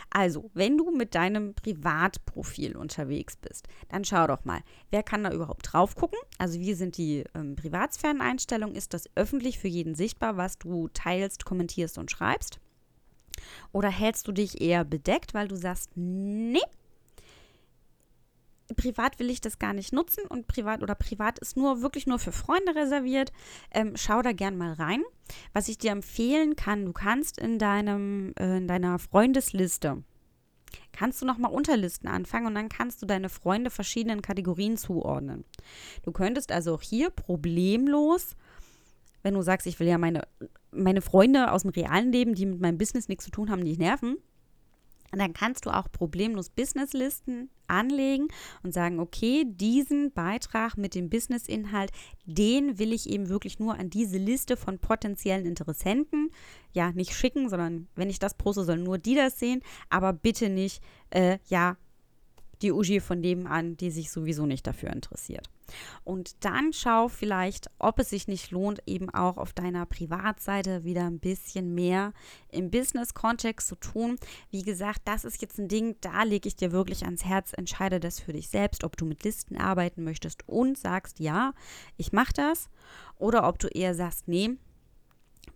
Also, 0.10 0.50
wenn 0.54 0.78
du 0.78 0.92
mit 0.92 1.16
deinem 1.16 1.54
Privatprofil 1.54 2.76
unterwegs 2.76 3.36
bist, 3.38 3.68
dann 3.90 4.06
schau 4.06 4.28
doch 4.28 4.46
mal, 4.46 4.62
wer 4.92 5.04
kann 5.04 5.24
da 5.24 5.32
überhaupt 5.32 5.74
drauf 5.74 5.96
gucken? 5.96 6.20
Also, 6.38 6.60
wie 6.60 6.74
sind 6.74 6.98
die 6.98 7.24
ähm, 7.34 7.56
Privatsphäreneinstellungen? 7.56 8.76
Ist 8.76 8.94
das 8.94 9.10
öffentlich 9.16 9.60
für 9.60 9.68
jeden 9.68 9.96
sichtbar, 9.96 10.38
was 10.38 10.58
du 10.58 10.88
teilst, 10.90 11.46
kommentierst 11.46 11.98
und 11.98 12.12
schreibst? 12.12 12.60
Oder 13.72 13.90
hältst 13.90 14.28
du 14.28 14.32
dich 14.32 14.62
eher 14.62 14.86
bedeckt, 14.86 15.34
weil 15.34 15.48
du 15.48 15.56
sagst, 15.56 15.92
nee, 15.96 16.60
privat 18.76 19.20
will 19.20 19.30
ich 19.30 19.42
das 19.42 19.60
gar 19.60 19.74
nicht 19.74 19.94
nutzen 19.94 20.26
und 20.28 20.48
privat 20.48 20.82
oder 20.82 20.96
privat 20.96 21.40
ist 21.40 21.56
nur 21.56 21.82
wirklich 21.82 22.08
nur 22.08 22.20
für 22.20 22.32
Freunde 22.32 22.76
reserviert. 22.76 23.32
Ähm, 23.72 23.94
schau 23.96 24.22
da 24.22 24.32
gern 24.32 24.58
mal 24.58 24.74
rein. 24.74 25.04
Was 25.54 25.68
ich 25.68 25.78
dir 25.78 25.92
empfehlen 25.92 26.56
kann, 26.56 26.86
du 26.86 26.94
kannst 26.94 27.38
in 27.38 27.60
deinem 27.60 28.34
äh, 28.40 28.58
in 28.58 28.68
deiner 28.68 29.00
Freundesliste 29.00 30.04
kannst 30.92 31.22
du 31.22 31.26
nochmal 31.26 31.52
Unterlisten 31.52 32.08
anfangen 32.08 32.48
und 32.48 32.56
dann 32.56 32.70
kannst 32.70 33.02
du 33.02 33.06
deine 33.06 33.30
Freunde 33.30 33.70
verschiedenen 33.70 34.22
Kategorien 34.22 34.78
zuordnen. 34.78 35.44
Du 36.04 36.12
könntest 36.12 36.52
also 36.52 36.76
auch 36.76 36.82
hier 36.82 37.10
problemlos, 37.10 38.36
wenn 39.22 39.34
du 39.34 39.42
sagst, 39.42 39.68
ich 39.68 39.80
will 39.80 39.88
ja 39.88 39.98
meine, 39.98 40.22
meine 40.72 41.02
Freunde 41.02 41.52
aus 41.52 41.64
dem 41.64 41.72
realen 41.72 42.12
Leben, 42.12 42.36
die 42.36 42.46
mit 42.46 42.62
meinem 42.62 42.78
Business 42.78 43.08
nichts 43.08 43.26
zu 43.26 43.32
tun 43.32 43.50
haben, 43.50 43.62
nicht 43.62 43.80
nerven, 43.80 44.18
und 45.16 45.20
dann 45.20 45.32
kannst 45.32 45.66
du 45.66 45.70
auch 45.70 45.90
problemlos 45.90 46.50
Businesslisten 46.50 47.50
anlegen 47.68 48.28
und 48.64 48.74
sagen, 48.74 49.00
okay, 49.00 49.46
diesen 49.48 50.12
Beitrag 50.12 50.76
mit 50.76 50.94
dem 50.94 51.10
Businessinhalt, 51.10 51.92
den 52.26 52.80
will 52.80 52.92
ich 52.92 53.10
eben 53.10 53.30
wirklich 53.30 53.58
nur 53.58 53.76
an 53.76 53.90
diese 53.90 54.18
Liste 54.18 54.58
von 54.58 54.78
potenziellen 54.78 55.46
Interessenten, 55.46 56.32
ja, 56.74 56.92
nicht 56.92 57.14
schicken, 57.14 57.48
sondern 57.48 57.88
wenn 57.96 58.10
ich 58.10 58.20
das 58.20 58.34
poste, 58.34 58.66
sollen 58.66 58.84
nur 58.84 58.98
die 58.98 59.16
das 59.16 59.40
sehen, 59.40 59.62
aber 59.90 60.12
bitte 60.12 60.50
nicht, 60.50 60.84
äh, 61.12 61.38
ja, 61.48 61.78
die 62.62 62.72
Uji 62.72 63.00
von 63.00 63.20
nebenan, 63.20 63.78
die 63.78 63.92
sich 63.92 64.12
sowieso 64.12 64.46
nicht 64.46 64.66
dafür 64.68 64.92
interessiert. 64.92 65.50
Und 66.04 66.44
dann 66.46 66.74
schau 66.74 67.08
vielleicht, 67.08 67.70
ob 67.80 68.00
es 68.00 68.10
sich 68.10 68.28
nicht 68.28 68.52
lohnt, 68.52 68.82
eben 68.86 69.10
auch 69.10 69.38
auf 69.38 69.54
deiner 69.54 69.86
Privatseite 69.86 70.84
wieder 70.84 71.06
ein 71.06 71.20
bisschen 71.20 71.74
mehr 71.74 72.14
im 72.50 72.70
Business-Kontext 72.70 73.68
zu 73.68 73.76
tun. 73.76 74.18
Wie 74.52 74.62
gesagt, 74.62 75.02
das 75.06 75.26
ist 75.26 75.42
jetzt 75.42 75.58
ein 75.58 75.68
Ding, 75.68 75.96
da 76.02 76.24
lege 76.24 76.48
ich 76.48 76.56
dir 76.56 76.72
wirklich 76.72 77.04
ans 77.06 77.26
Herz. 77.26 77.54
Entscheide 77.54 78.00
das 78.00 78.20
für 78.20 78.34
dich 78.34 78.50
selbst, 78.50 78.84
ob 78.84 78.98
du 78.98 79.06
mit 79.06 79.24
Listen 79.24 79.58
arbeiten 79.58 80.04
möchtest 80.04 80.48
und 80.48 80.78
sagst, 80.78 81.20
ja, 81.20 81.54
ich 81.98 82.14
mache 82.14 82.34
das. 82.34 82.70
Oder 83.18 83.48
ob 83.48 83.60
du 83.60 83.68
eher 83.68 83.96
sagst, 83.96 84.28
nee, 84.28 84.52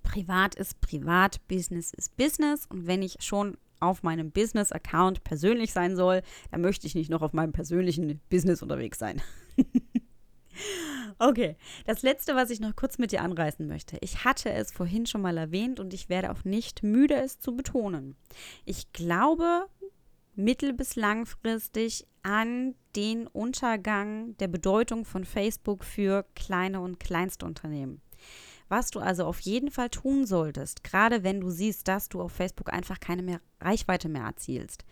privat 0.01 0.55
ist 0.55 0.81
privat, 0.81 1.47
Business 1.47 1.93
ist 1.93 2.17
Business. 2.17 2.65
Und 2.65 2.87
wenn 2.87 3.03
ich 3.03 3.17
schon 3.19 3.57
auf 3.79 4.03
meinem 4.03 4.31
Business-Account 4.31 5.23
persönlich 5.23 5.73
sein 5.73 5.95
soll, 5.95 6.21
dann 6.51 6.61
möchte 6.61 6.87
ich 6.87 6.95
nicht 6.95 7.09
noch 7.09 7.21
auf 7.21 7.33
meinem 7.33 7.53
persönlichen 7.53 8.19
Business 8.29 8.61
unterwegs 8.61 8.99
sein. 8.99 9.21
okay, 11.19 11.55
das 11.85 12.01
letzte, 12.01 12.35
was 12.35 12.49
ich 12.49 12.59
noch 12.59 12.75
kurz 12.75 12.97
mit 12.97 13.11
dir 13.11 13.21
anreißen 13.21 13.67
möchte. 13.67 13.97
Ich 14.01 14.23
hatte 14.25 14.51
es 14.51 14.71
vorhin 14.71 15.05
schon 15.05 15.21
mal 15.21 15.37
erwähnt 15.37 15.79
und 15.79 15.93
ich 15.93 16.09
werde 16.09 16.31
auch 16.31 16.43
nicht 16.43 16.83
müde, 16.83 17.15
es 17.15 17.39
zu 17.39 17.55
betonen. 17.55 18.15
Ich 18.65 18.91
glaube 18.93 19.67
mittel- 20.35 20.73
bis 20.73 20.95
langfristig 20.95 22.07
an 22.23 22.75
den 22.95 23.27
Untergang 23.27 24.35
der 24.37 24.47
Bedeutung 24.47 25.05
von 25.05 25.25
Facebook 25.25 25.83
für 25.83 26.25
kleine 26.35 26.79
und 26.81 26.99
kleinste 26.99 27.45
Unternehmen. 27.45 28.01
Was 28.69 28.91
du 28.91 28.99
also 28.99 29.25
auf 29.25 29.39
jeden 29.41 29.71
Fall 29.71 29.89
tun 29.89 30.25
solltest, 30.25 30.83
gerade 30.83 31.23
wenn 31.23 31.41
du 31.41 31.49
siehst, 31.49 31.87
dass 31.87 32.07
du 32.07 32.21
auf 32.21 32.31
Facebook 32.31 32.71
einfach 32.71 32.99
keine 32.99 33.23
mehr 33.23 33.41
Reichweite 33.59 34.09
mehr 34.09 34.23
erzielst, 34.23 34.85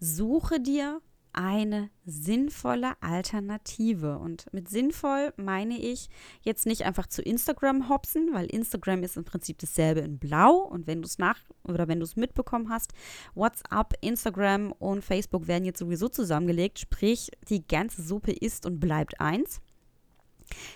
suche 0.00 0.60
dir 0.60 1.02
eine 1.32 1.90
sinnvolle 2.04 3.00
Alternative. 3.00 4.18
Und 4.18 4.52
mit 4.52 4.68
sinnvoll 4.68 5.32
meine 5.36 5.78
ich 5.78 6.08
jetzt 6.42 6.66
nicht 6.66 6.84
einfach 6.84 7.06
zu 7.06 7.22
Instagram 7.22 7.88
hopsen, 7.88 8.30
weil 8.32 8.46
Instagram 8.46 9.02
ist 9.02 9.16
im 9.16 9.24
Prinzip 9.24 9.58
dasselbe 9.58 10.00
in 10.00 10.18
Blau. 10.18 10.56
Und 10.56 10.86
wenn 10.86 11.02
du 11.02 11.06
es 11.06 11.18
nach 11.18 11.38
oder 11.64 11.86
wenn 11.86 12.00
du 12.00 12.04
es 12.04 12.16
mitbekommen 12.16 12.70
hast, 12.70 12.92
WhatsApp, 13.34 13.94
Instagram 14.00 14.72
und 14.72 15.04
Facebook 15.04 15.46
werden 15.46 15.64
jetzt 15.64 15.78
sowieso 15.78 16.08
zusammengelegt, 16.08 16.78
sprich, 16.78 17.30
die 17.48 17.66
ganze 17.66 18.02
Suppe 18.02 18.32
ist 18.32 18.66
und 18.66 18.80
bleibt 18.80 19.20
eins 19.20 19.60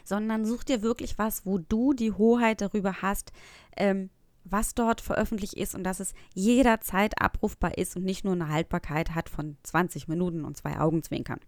sondern 0.05 0.45
such 0.45 0.65
dir 0.65 0.83
wirklich 0.83 1.19
was, 1.19 1.47
wo 1.47 1.59
du 1.59 1.93
die 1.93 2.13
Hoheit 2.13 2.61
darüber 2.61 3.03
hast, 3.03 3.33
ähm, 3.77 4.11
was 4.45 4.75
dort 4.75 5.01
veröffentlicht 5.01 5.55
ist 5.55 5.75
und 5.75 5.85
dass 5.85 6.01
es 6.01 6.15
jederzeit 6.35 7.21
abrufbar 7.21 7.79
ist 7.79 7.97
und 7.97 8.05
nicht 8.05 8.25
nur 8.25 8.35
eine 8.35 8.49
Haltbarkeit 8.49 9.15
hat 9.15 9.29
von 9.29 9.57
20 9.63 10.09
Minuten 10.09 10.45
und 10.45 10.57
zwei 10.57 10.79
Augenzwinkern. 10.79 11.41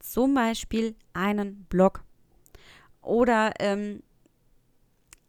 Zum 0.00 0.34
Beispiel 0.34 0.94
einen 1.14 1.64
Blog 1.64 2.04
oder 3.00 3.52
ähm, 3.58 4.02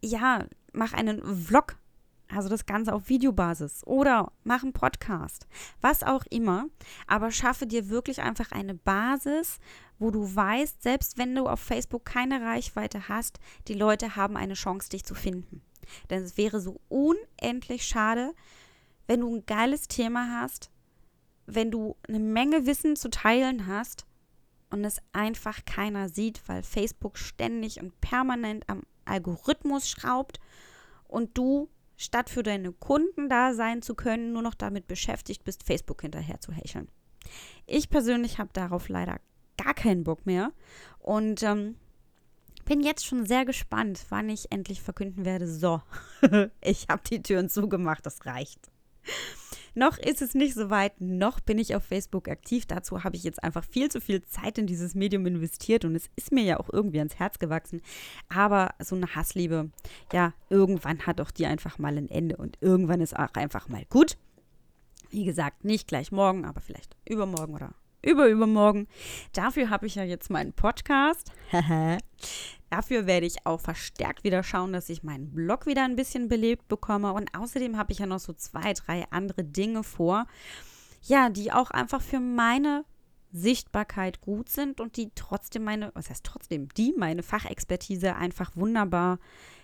ja, 0.02 0.46
mach 0.72 0.92
einen 0.92 1.22
Vlog 1.24 1.76
also 2.28 2.48
das 2.48 2.66
Ganze 2.66 2.92
auf 2.92 3.08
Videobasis 3.08 3.86
oder 3.86 4.32
mach 4.44 4.62
einen 4.62 4.72
Podcast, 4.72 5.46
was 5.80 6.02
auch 6.02 6.24
immer. 6.30 6.66
Aber 7.06 7.30
schaffe 7.30 7.66
dir 7.66 7.88
wirklich 7.88 8.20
einfach 8.20 8.52
eine 8.52 8.74
Basis, 8.74 9.58
wo 9.98 10.10
du 10.10 10.34
weißt, 10.34 10.82
selbst 10.82 11.18
wenn 11.18 11.34
du 11.34 11.46
auf 11.46 11.60
Facebook 11.60 12.04
keine 12.04 12.42
Reichweite 12.42 13.08
hast, 13.08 13.40
die 13.66 13.74
Leute 13.74 14.16
haben 14.16 14.36
eine 14.36 14.54
Chance, 14.54 14.90
dich 14.90 15.04
zu 15.04 15.14
finden. 15.14 15.62
Denn 16.10 16.22
es 16.22 16.36
wäre 16.36 16.60
so 16.60 16.80
unendlich 16.88 17.86
schade, 17.86 18.34
wenn 19.06 19.20
du 19.20 19.36
ein 19.36 19.46
geiles 19.46 19.88
Thema 19.88 20.40
hast, 20.40 20.70
wenn 21.46 21.70
du 21.70 21.96
eine 22.06 22.20
Menge 22.20 22.66
Wissen 22.66 22.94
zu 22.94 23.08
teilen 23.08 23.66
hast 23.66 24.06
und 24.70 24.84
es 24.84 25.00
einfach 25.12 25.64
keiner 25.64 26.10
sieht, 26.10 26.42
weil 26.46 26.62
Facebook 26.62 27.16
ständig 27.16 27.80
und 27.80 27.98
permanent 28.02 28.68
am 28.68 28.82
Algorithmus 29.06 29.88
schraubt 29.88 30.40
und 31.06 31.38
du 31.38 31.70
statt 31.98 32.30
für 32.30 32.42
deine 32.42 32.72
Kunden 32.72 33.28
da 33.28 33.52
sein 33.52 33.82
zu 33.82 33.94
können, 33.94 34.32
nur 34.32 34.40
noch 34.40 34.54
damit 34.54 34.86
beschäftigt 34.86 35.44
bist, 35.44 35.64
Facebook 35.64 36.00
hinterher 36.00 36.40
zu 36.40 36.52
hecheln. 36.52 36.88
Ich 37.66 37.90
persönlich 37.90 38.38
habe 38.38 38.48
darauf 38.54 38.88
leider 38.88 39.20
gar 39.62 39.74
keinen 39.74 40.04
Bock 40.04 40.24
mehr 40.24 40.52
und 41.00 41.42
ähm, 41.42 41.74
bin 42.64 42.80
jetzt 42.80 43.04
schon 43.04 43.26
sehr 43.26 43.44
gespannt, 43.44 44.06
wann 44.08 44.28
ich 44.28 44.50
endlich 44.52 44.80
verkünden 44.80 45.24
werde, 45.24 45.46
so, 45.46 45.82
ich 46.62 46.86
habe 46.88 47.02
die 47.10 47.22
Türen 47.22 47.48
zugemacht, 47.48 48.06
das 48.06 48.24
reicht. 48.24 48.70
Noch 49.78 49.96
ist 49.96 50.22
es 50.22 50.34
nicht 50.34 50.54
so 50.54 50.70
weit, 50.70 51.00
noch 51.00 51.38
bin 51.38 51.56
ich 51.56 51.76
auf 51.76 51.84
Facebook 51.84 52.26
aktiv. 52.26 52.66
Dazu 52.66 53.04
habe 53.04 53.14
ich 53.14 53.22
jetzt 53.22 53.44
einfach 53.44 53.62
viel 53.62 53.88
zu 53.88 54.00
viel 54.00 54.24
Zeit 54.24 54.58
in 54.58 54.66
dieses 54.66 54.96
Medium 54.96 55.24
investiert 55.24 55.84
und 55.84 55.94
es 55.94 56.10
ist 56.16 56.32
mir 56.32 56.42
ja 56.42 56.58
auch 56.58 56.68
irgendwie 56.72 56.98
ans 56.98 57.20
Herz 57.20 57.38
gewachsen. 57.38 57.80
Aber 58.28 58.74
so 58.80 58.96
eine 58.96 59.14
Hassliebe, 59.14 59.70
ja, 60.12 60.32
irgendwann 60.50 61.06
hat 61.06 61.20
doch 61.20 61.30
die 61.30 61.46
einfach 61.46 61.78
mal 61.78 61.96
ein 61.96 62.10
Ende 62.10 62.36
und 62.38 62.58
irgendwann 62.60 63.00
ist 63.00 63.16
auch 63.16 63.32
einfach 63.34 63.68
mal 63.68 63.84
gut. 63.88 64.16
Wie 65.10 65.24
gesagt, 65.24 65.64
nicht 65.64 65.86
gleich 65.86 66.10
morgen, 66.10 66.44
aber 66.44 66.60
vielleicht 66.60 66.96
übermorgen 67.08 67.54
oder 67.54 67.72
überübermorgen. 68.02 68.88
Dafür 69.32 69.70
habe 69.70 69.86
ich 69.86 69.96
ja 69.96 70.04
jetzt 70.04 70.30
meinen 70.30 70.52
Podcast. 70.52 71.32
Dafür 72.70 73.06
werde 73.06 73.26
ich 73.26 73.46
auch 73.46 73.60
verstärkt 73.60 74.24
wieder 74.24 74.42
schauen, 74.42 74.72
dass 74.72 74.90
ich 74.90 75.02
meinen 75.02 75.32
Blog 75.32 75.66
wieder 75.66 75.84
ein 75.84 75.96
bisschen 75.96 76.28
belebt 76.28 76.68
bekomme. 76.68 77.12
Und 77.12 77.34
außerdem 77.34 77.76
habe 77.76 77.92
ich 77.92 78.00
ja 78.00 78.06
noch 78.06 78.20
so 78.20 78.32
zwei, 78.32 78.74
drei 78.74 79.06
andere 79.10 79.44
Dinge 79.44 79.82
vor, 79.82 80.26
ja, 81.02 81.30
die 81.30 81.52
auch 81.52 81.70
einfach 81.70 82.02
für 82.02 82.20
meine 82.20 82.84
Sichtbarkeit 83.32 84.20
gut 84.20 84.48
sind 84.48 84.80
und 84.80 84.96
die 84.96 85.10
trotzdem 85.14 85.64
meine, 85.64 85.90
was 85.94 86.10
heißt 86.10 86.24
trotzdem, 86.24 86.68
die 86.76 86.94
meine 86.96 87.22
Fachexpertise 87.22 88.16
einfach 88.16 88.56
wunderbar 88.56 89.18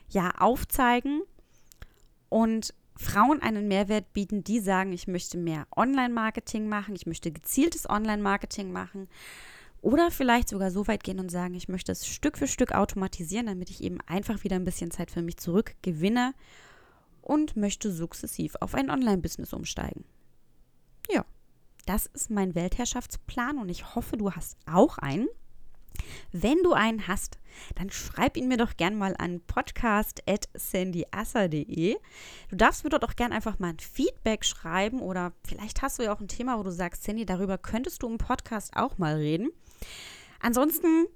ja 0.09 0.31
aufzeigen 0.39 1.23
und 2.29 2.75
Frauen 2.97 3.43
einen 3.43 3.69
Mehrwert 3.69 4.13
bieten, 4.13 4.45
die 4.45 4.61
sagen, 4.61 4.93
ich 4.93 5.09
möchte 5.09 5.37
mehr 5.37 5.67
Online-Marketing 5.75 6.69
machen, 6.69 6.95
ich 6.95 7.07
möchte 7.07 7.33
gezieltes 7.33 7.89
Online-Marketing 7.89 8.73
machen 8.73 9.09
oder 9.83 10.11
vielleicht 10.11 10.49
sogar 10.49 10.71
so 10.71 10.87
weit 10.87 11.05
gehen 11.05 11.19
und 11.19 11.31
sagen, 11.31 11.55
ich 11.55 11.69
möchte 11.69 11.93
es 11.93 12.07
Stück 12.07 12.39
für 12.39 12.47
Stück 12.47 12.73
automatisieren, 12.73 13.47
damit 13.47 13.71
ich 13.71 13.83
eben 13.83 14.01
einfach 14.07 14.45
wieder 14.45 14.57
ein 14.57 14.65
bisschen 14.65 14.91
Zeit 14.91 15.11
für 15.11 15.23
mich 15.23 15.37
zurückgewinne 15.37 16.35
und 17.21 17.57
möchte 17.57 17.91
sukzessiv 17.91 18.55
auf 18.61 18.75
ein 18.75 18.91
Online-Business 18.91 19.53
umsteigen. 19.53 20.05
Ja, 21.11 21.25
Das 21.87 22.07
ist 22.07 22.31
mein 22.31 22.55
Weltherrschaftsplan 22.55 23.59
und 23.59 23.69
ich 23.69 23.95
hoffe, 23.95 24.17
du 24.17 24.33
hast 24.33 24.57
auch 24.67 24.97
einen. 24.99 25.29
Wenn 26.33 26.63
du 26.63 26.73
einen 26.73 27.07
hast, 27.09 27.39
dann 27.77 27.91
schreib 27.91 28.37
ihn 28.37 28.49
mir 28.49 28.57
doch 28.57 28.77
gern 28.77 28.97
mal 28.97 29.15
an 29.19 29.41
podcast.sandyasser.de. 29.47 31.97
Du 32.51 32.57
darfst 32.57 32.83
mir 32.85 32.91
dort 32.91 33.05
auch 33.05 33.17
gern 33.17 33.33
einfach 33.33 33.59
mal 33.59 33.71
ein 33.71 33.79
Feedback 33.79 34.45
schreiben 34.45 35.01
oder 35.01 35.33
vielleicht 35.47 35.81
hast 35.83 35.99
du 35.99 36.03
ja 36.03 36.15
auch 36.15 36.21
ein 36.21 36.29
Thema, 36.29 36.59
wo 36.59 36.63
du 36.63 36.73
sagst, 36.73 37.05
Sandy, 37.05 37.25
darüber 37.27 37.59
könntest 37.59 38.03
du 38.03 38.09
im 38.09 38.19
Podcast 38.19 38.77
auch 38.77 38.99
mal 38.99 39.17
reden. 39.17 39.51
Ansonsten 40.41 41.07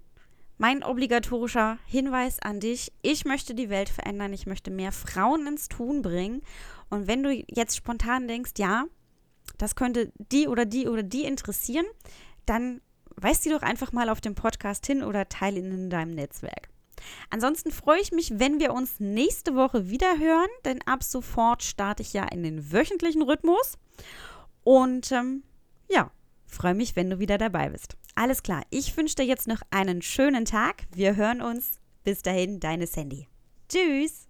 mein 0.59 0.83
obligatorischer 0.83 1.79
Hinweis 1.87 2.41
an 2.41 2.61
dich, 2.61 2.93
ich 3.03 3.25
möchte 3.25 3.55
die 3.55 3.71
Welt 3.71 3.89
verändern, 3.89 4.33
ich 4.33 4.47
möchte 4.47 4.73
mehr 4.73 4.91
Frauen 4.91 5.47
ins 5.47 5.69
Tun 5.69 6.03
bringen. 6.03 6.43
Und 6.91 7.07
wenn 7.07 7.23
du 7.23 7.33
jetzt 7.49 7.77
spontan 7.77 8.27
denkst, 8.27 8.53
ja, 8.59 8.87
das 9.57 9.77
könnte 9.77 10.13
die 10.19 10.49
oder 10.49 10.67
die 10.67 10.89
oder 10.89 11.03
die 11.03 11.25
interessieren, 11.25 11.87
dann 12.45 12.81
weist 13.23 13.43
sie 13.43 13.51
doch 13.51 13.63
einfach 13.63 13.93
mal 13.93 14.09
auf 14.09 14.21
dem 14.21 14.35
Podcast 14.35 14.87
hin 14.87 15.03
oder 15.03 15.29
teile 15.29 15.59
ihn 15.59 15.73
in 15.73 15.91
deinem 15.91 16.15
Netzwerk. 16.15 16.69
Ansonsten 17.31 17.71
freue 17.71 18.01
ich 18.01 18.13
mich, 18.13 18.39
wenn 18.39 18.61
wir 18.61 18.73
uns 18.73 19.01
nächste 19.01 19.55
Woche 19.55 19.89
wieder 19.89 20.19
hören, 20.19 20.49
denn 20.65 20.81
ab 20.83 21.03
sofort 21.03 21.63
starte 21.63 22.03
ich 22.03 22.13
ja 22.13 22.25
in 22.25 22.43
den 22.43 22.73
wöchentlichen 22.73 23.23
Rhythmus. 23.23 23.79
Und 24.65 25.13
ähm, 25.13 25.43
ja, 25.89 26.11
freue 26.47 26.75
mich, 26.75 26.97
wenn 26.97 27.11
du 27.11 27.19
wieder 27.19 27.39
dabei 27.39 27.71
bist. 27.71 27.97
Alles 28.15 28.43
klar, 28.43 28.63
ich 28.71 28.97
wünsche 28.97 29.15
dir 29.15 29.27
jetzt 29.27 29.49
noch 29.49 29.63
einen 29.71 30.03
schönen 30.03 30.45
Tag. 30.45 30.85
Wir 30.95 31.17
hören 31.17 31.41
uns. 31.41 31.81
Bis 32.05 32.23
dahin, 32.23 32.59
deine 32.59 32.87
Sandy. 32.87 33.29
Tschüss. 33.69 34.28